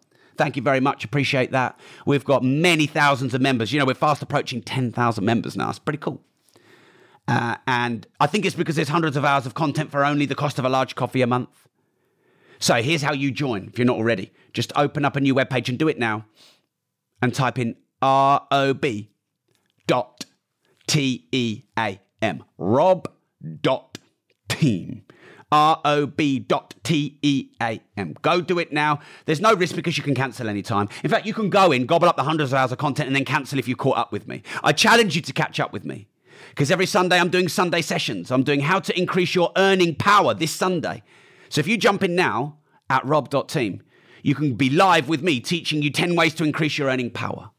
Thank 0.42 0.56
you 0.56 0.62
very 0.62 0.80
much. 0.80 1.04
Appreciate 1.04 1.52
that. 1.52 1.78
We've 2.04 2.24
got 2.24 2.42
many 2.42 2.88
thousands 2.88 3.32
of 3.32 3.40
members. 3.40 3.72
You 3.72 3.78
know, 3.78 3.84
we're 3.84 3.94
fast 3.94 4.22
approaching 4.22 4.60
10,000 4.60 5.24
members 5.24 5.56
now. 5.56 5.70
It's 5.70 5.78
pretty 5.78 6.00
cool. 6.00 6.20
Uh, 7.28 7.58
and 7.68 8.08
I 8.18 8.26
think 8.26 8.44
it's 8.44 8.56
because 8.56 8.74
there's 8.74 8.88
hundreds 8.88 9.16
of 9.16 9.24
hours 9.24 9.46
of 9.46 9.54
content 9.54 9.92
for 9.92 10.04
only 10.04 10.26
the 10.26 10.34
cost 10.34 10.58
of 10.58 10.64
a 10.64 10.68
large 10.68 10.96
coffee 10.96 11.22
a 11.22 11.28
month. 11.28 11.68
So 12.58 12.82
here's 12.82 13.02
how 13.02 13.12
you 13.12 13.30
join 13.30 13.68
if 13.68 13.78
you're 13.78 13.86
not 13.86 13.98
already. 13.98 14.32
Just 14.52 14.72
open 14.74 15.04
up 15.04 15.14
a 15.14 15.20
new 15.20 15.32
web 15.32 15.48
page 15.48 15.68
and 15.68 15.78
do 15.78 15.86
it 15.86 15.96
now 15.96 16.24
and 17.22 17.32
type 17.32 17.56
in 17.56 17.76
ROB 18.02 18.84
dot 19.86 20.24
T 20.88 21.28
E 21.30 21.62
A 21.78 22.00
M. 22.20 22.42
Rob 22.58 23.06
dot 23.60 23.98
team. 24.48 25.04
R 25.52 25.80
O 25.84 26.06
B 26.06 26.38
dot 26.38 26.74
T 26.82 27.18
E 27.20 27.50
A 27.60 27.80
M. 27.96 28.16
Go 28.22 28.40
do 28.40 28.58
it 28.58 28.72
now. 28.72 29.00
There's 29.26 29.40
no 29.40 29.54
risk 29.54 29.76
because 29.76 29.98
you 29.98 30.02
can 30.02 30.14
cancel 30.14 30.48
anytime. 30.48 30.88
In 31.04 31.10
fact, 31.10 31.26
you 31.26 31.34
can 31.34 31.50
go 31.50 31.70
in, 31.70 31.84
gobble 31.84 32.08
up 32.08 32.16
the 32.16 32.24
hundreds 32.24 32.52
of 32.52 32.58
hours 32.58 32.72
of 32.72 32.78
content, 32.78 33.06
and 33.06 33.14
then 33.14 33.26
cancel 33.26 33.58
if 33.58 33.68
you 33.68 33.76
caught 33.76 33.98
up 33.98 34.10
with 34.10 34.26
me. 34.26 34.42
I 34.64 34.72
challenge 34.72 35.14
you 35.14 35.22
to 35.22 35.32
catch 35.32 35.60
up 35.60 35.72
with 35.72 35.84
me 35.84 36.08
because 36.48 36.70
every 36.70 36.86
Sunday 36.86 37.20
I'm 37.20 37.28
doing 37.28 37.48
Sunday 37.48 37.82
sessions. 37.82 38.30
I'm 38.30 38.42
doing 38.42 38.60
how 38.60 38.80
to 38.80 38.98
increase 38.98 39.34
your 39.34 39.52
earning 39.56 39.94
power 39.94 40.34
this 40.34 40.52
Sunday. 40.52 41.02
So 41.50 41.60
if 41.60 41.68
you 41.68 41.76
jump 41.76 42.02
in 42.02 42.14
now 42.16 42.56
at 42.88 43.04
rob.team, 43.04 43.82
you 44.22 44.34
can 44.34 44.54
be 44.54 44.70
live 44.70 45.08
with 45.08 45.22
me 45.22 45.38
teaching 45.40 45.82
you 45.82 45.90
10 45.90 46.16
ways 46.16 46.34
to 46.34 46.44
increase 46.44 46.78
your 46.78 46.88
earning 46.88 47.10
power. 47.10 47.50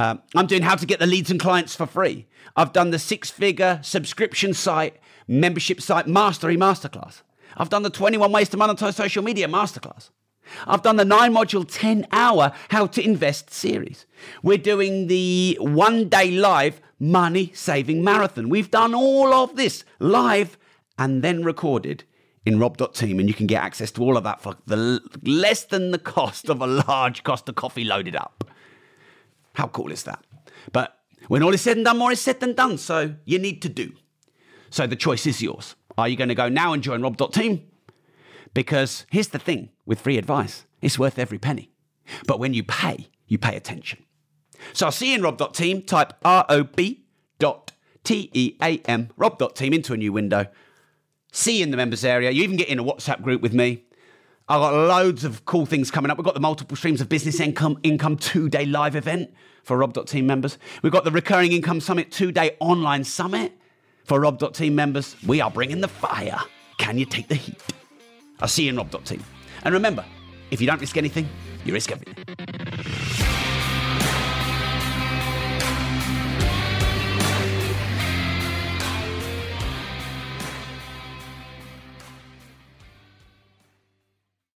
Um, 0.00 0.22
I'm 0.34 0.46
doing 0.46 0.62
how 0.62 0.76
to 0.76 0.86
get 0.86 0.98
the 0.98 1.06
leads 1.06 1.30
and 1.30 1.38
clients 1.38 1.76
for 1.76 1.84
free. 1.84 2.26
I've 2.56 2.72
done 2.72 2.90
the 2.90 2.98
six 2.98 3.30
figure 3.30 3.80
subscription 3.82 4.54
site, 4.54 4.96
membership 5.28 5.82
site 5.82 6.06
mastery 6.06 6.56
masterclass. 6.56 7.20
I've 7.58 7.68
done 7.68 7.82
the 7.82 7.90
21 7.90 8.32
ways 8.32 8.48
to 8.50 8.56
monetize 8.56 8.94
social 8.94 9.22
media 9.22 9.46
masterclass. 9.46 10.08
I've 10.66 10.80
done 10.80 10.96
the 10.96 11.04
nine 11.04 11.34
module, 11.34 11.66
10 11.70 12.06
hour 12.12 12.52
how 12.70 12.86
to 12.86 13.04
invest 13.04 13.50
series. 13.50 14.06
We're 14.42 14.56
doing 14.56 15.08
the 15.08 15.58
one 15.60 16.08
day 16.08 16.30
live 16.30 16.80
money 16.98 17.52
saving 17.54 18.02
marathon. 18.02 18.48
We've 18.48 18.70
done 18.70 18.94
all 18.94 19.34
of 19.34 19.56
this 19.56 19.84
live 19.98 20.56
and 20.98 21.22
then 21.22 21.44
recorded 21.44 22.04
in 22.46 22.58
rob.team 22.58 23.18
and 23.18 23.28
you 23.28 23.34
can 23.34 23.46
get 23.46 23.62
access 23.62 23.90
to 23.92 24.02
all 24.02 24.16
of 24.16 24.24
that 24.24 24.40
for 24.40 24.56
the 24.64 25.02
less 25.24 25.64
than 25.64 25.90
the 25.90 25.98
cost 25.98 26.48
of 26.48 26.62
a 26.62 26.66
large 26.66 27.22
cost 27.22 27.50
of 27.50 27.54
coffee 27.54 27.84
loaded 27.84 28.16
up. 28.16 28.44
How 29.54 29.66
cool 29.68 29.92
is 29.92 30.04
that? 30.04 30.24
But 30.72 30.96
when 31.28 31.42
all 31.42 31.54
is 31.54 31.60
said 31.60 31.76
and 31.76 31.84
done, 31.84 31.98
more 31.98 32.12
is 32.12 32.20
said 32.20 32.40
than 32.40 32.54
done. 32.54 32.78
So 32.78 33.14
you 33.24 33.38
need 33.38 33.62
to 33.62 33.68
do. 33.68 33.92
So 34.70 34.86
the 34.86 34.96
choice 34.96 35.26
is 35.26 35.42
yours. 35.42 35.74
Are 35.98 36.08
you 36.08 36.16
going 36.16 36.28
to 36.28 36.34
go 36.34 36.48
now 36.48 36.72
and 36.72 36.82
join 36.82 37.02
rob.team? 37.02 37.66
Because 38.54 39.06
here's 39.10 39.28
the 39.28 39.38
thing 39.38 39.70
with 39.86 40.00
free 40.00 40.18
advice 40.18 40.64
it's 40.80 40.98
worth 40.98 41.18
every 41.18 41.38
penny. 41.38 41.70
But 42.26 42.38
when 42.38 42.54
you 42.54 42.64
pay, 42.64 43.08
you 43.26 43.38
pay 43.38 43.56
attention. 43.56 44.04
So 44.72 44.86
I'll 44.86 44.92
see 44.92 45.10
you 45.10 45.16
in 45.16 45.22
rob.team. 45.22 45.82
Type 45.82 46.14
R 46.24 46.46
O 46.48 46.64
B 46.64 47.04
dot 47.38 47.72
T 48.04 48.30
E 48.32 48.56
A 48.62 48.78
M, 48.86 49.10
rob.team 49.16 49.72
into 49.72 49.92
a 49.92 49.96
new 49.96 50.12
window. 50.12 50.46
See 51.32 51.58
you 51.58 51.62
in 51.62 51.70
the 51.70 51.76
members 51.76 52.04
area. 52.04 52.30
You 52.30 52.42
even 52.42 52.56
get 52.56 52.68
in 52.68 52.78
a 52.78 52.84
WhatsApp 52.84 53.22
group 53.22 53.40
with 53.40 53.52
me. 53.52 53.84
I've 54.50 54.58
got 54.58 54.74
loads 54.74 55.22
of 55.22 55.44
cool 55.44 55.64
things 55.64 55.92
coming 55.92 56.10
up. 56.10 56.18
We've 56.18 56.24
got 56.24 56.34
the 56.34 56.40
multiple 56.40 56.76
streams 56.76 57.00
of 57.00 57.08
business 57.08 57.38
income 57.38 57.78
income 57.84 58.16
two 58.16 58.48
day 58.48 58.66
live 58.66 58.96
event 58.96 59.32
for 59.62 59.76
Rob.team 59.76 60.26
members. 60.26 60.58
We've 60.82 60.90
got 60.92 61.04
the 61.04 61.12
recurring 61.12 61.52
income 61.52 61.80
summit 61.80 62.10
two 62.10 62.32
day 62.32 62.56
online 62.58 63.04
summit 63.04 63.52
for 64.02 64.18
Rob.team 64.18 64.74
members. 64.74 65.14
We 65.24 65.40
are 65.40 65.52
bringing 65.52 65.80
the 65.80 65.86
fire. 65.86 66.40
Can 66.78 66.98
you 66.98 67.06
take 67.06 67.28
the 67.28 67.36
heat? 67.36 67.62
I'll 68.40 68.48
see 68.48 68.64
you 68.64 68.70
in 68.70 68.76
Rob.team. 68.76 69.22
And 69.62 69.72
remember, 69.72 70.04
if 70.50 70.60
you 70.60 70.66
don't 70.66 70.80
risk 70.80 70.96
anything, 70.96 71.28
you 71.64 71.72
risk 71.72 71.92
everything. 71.92 73.49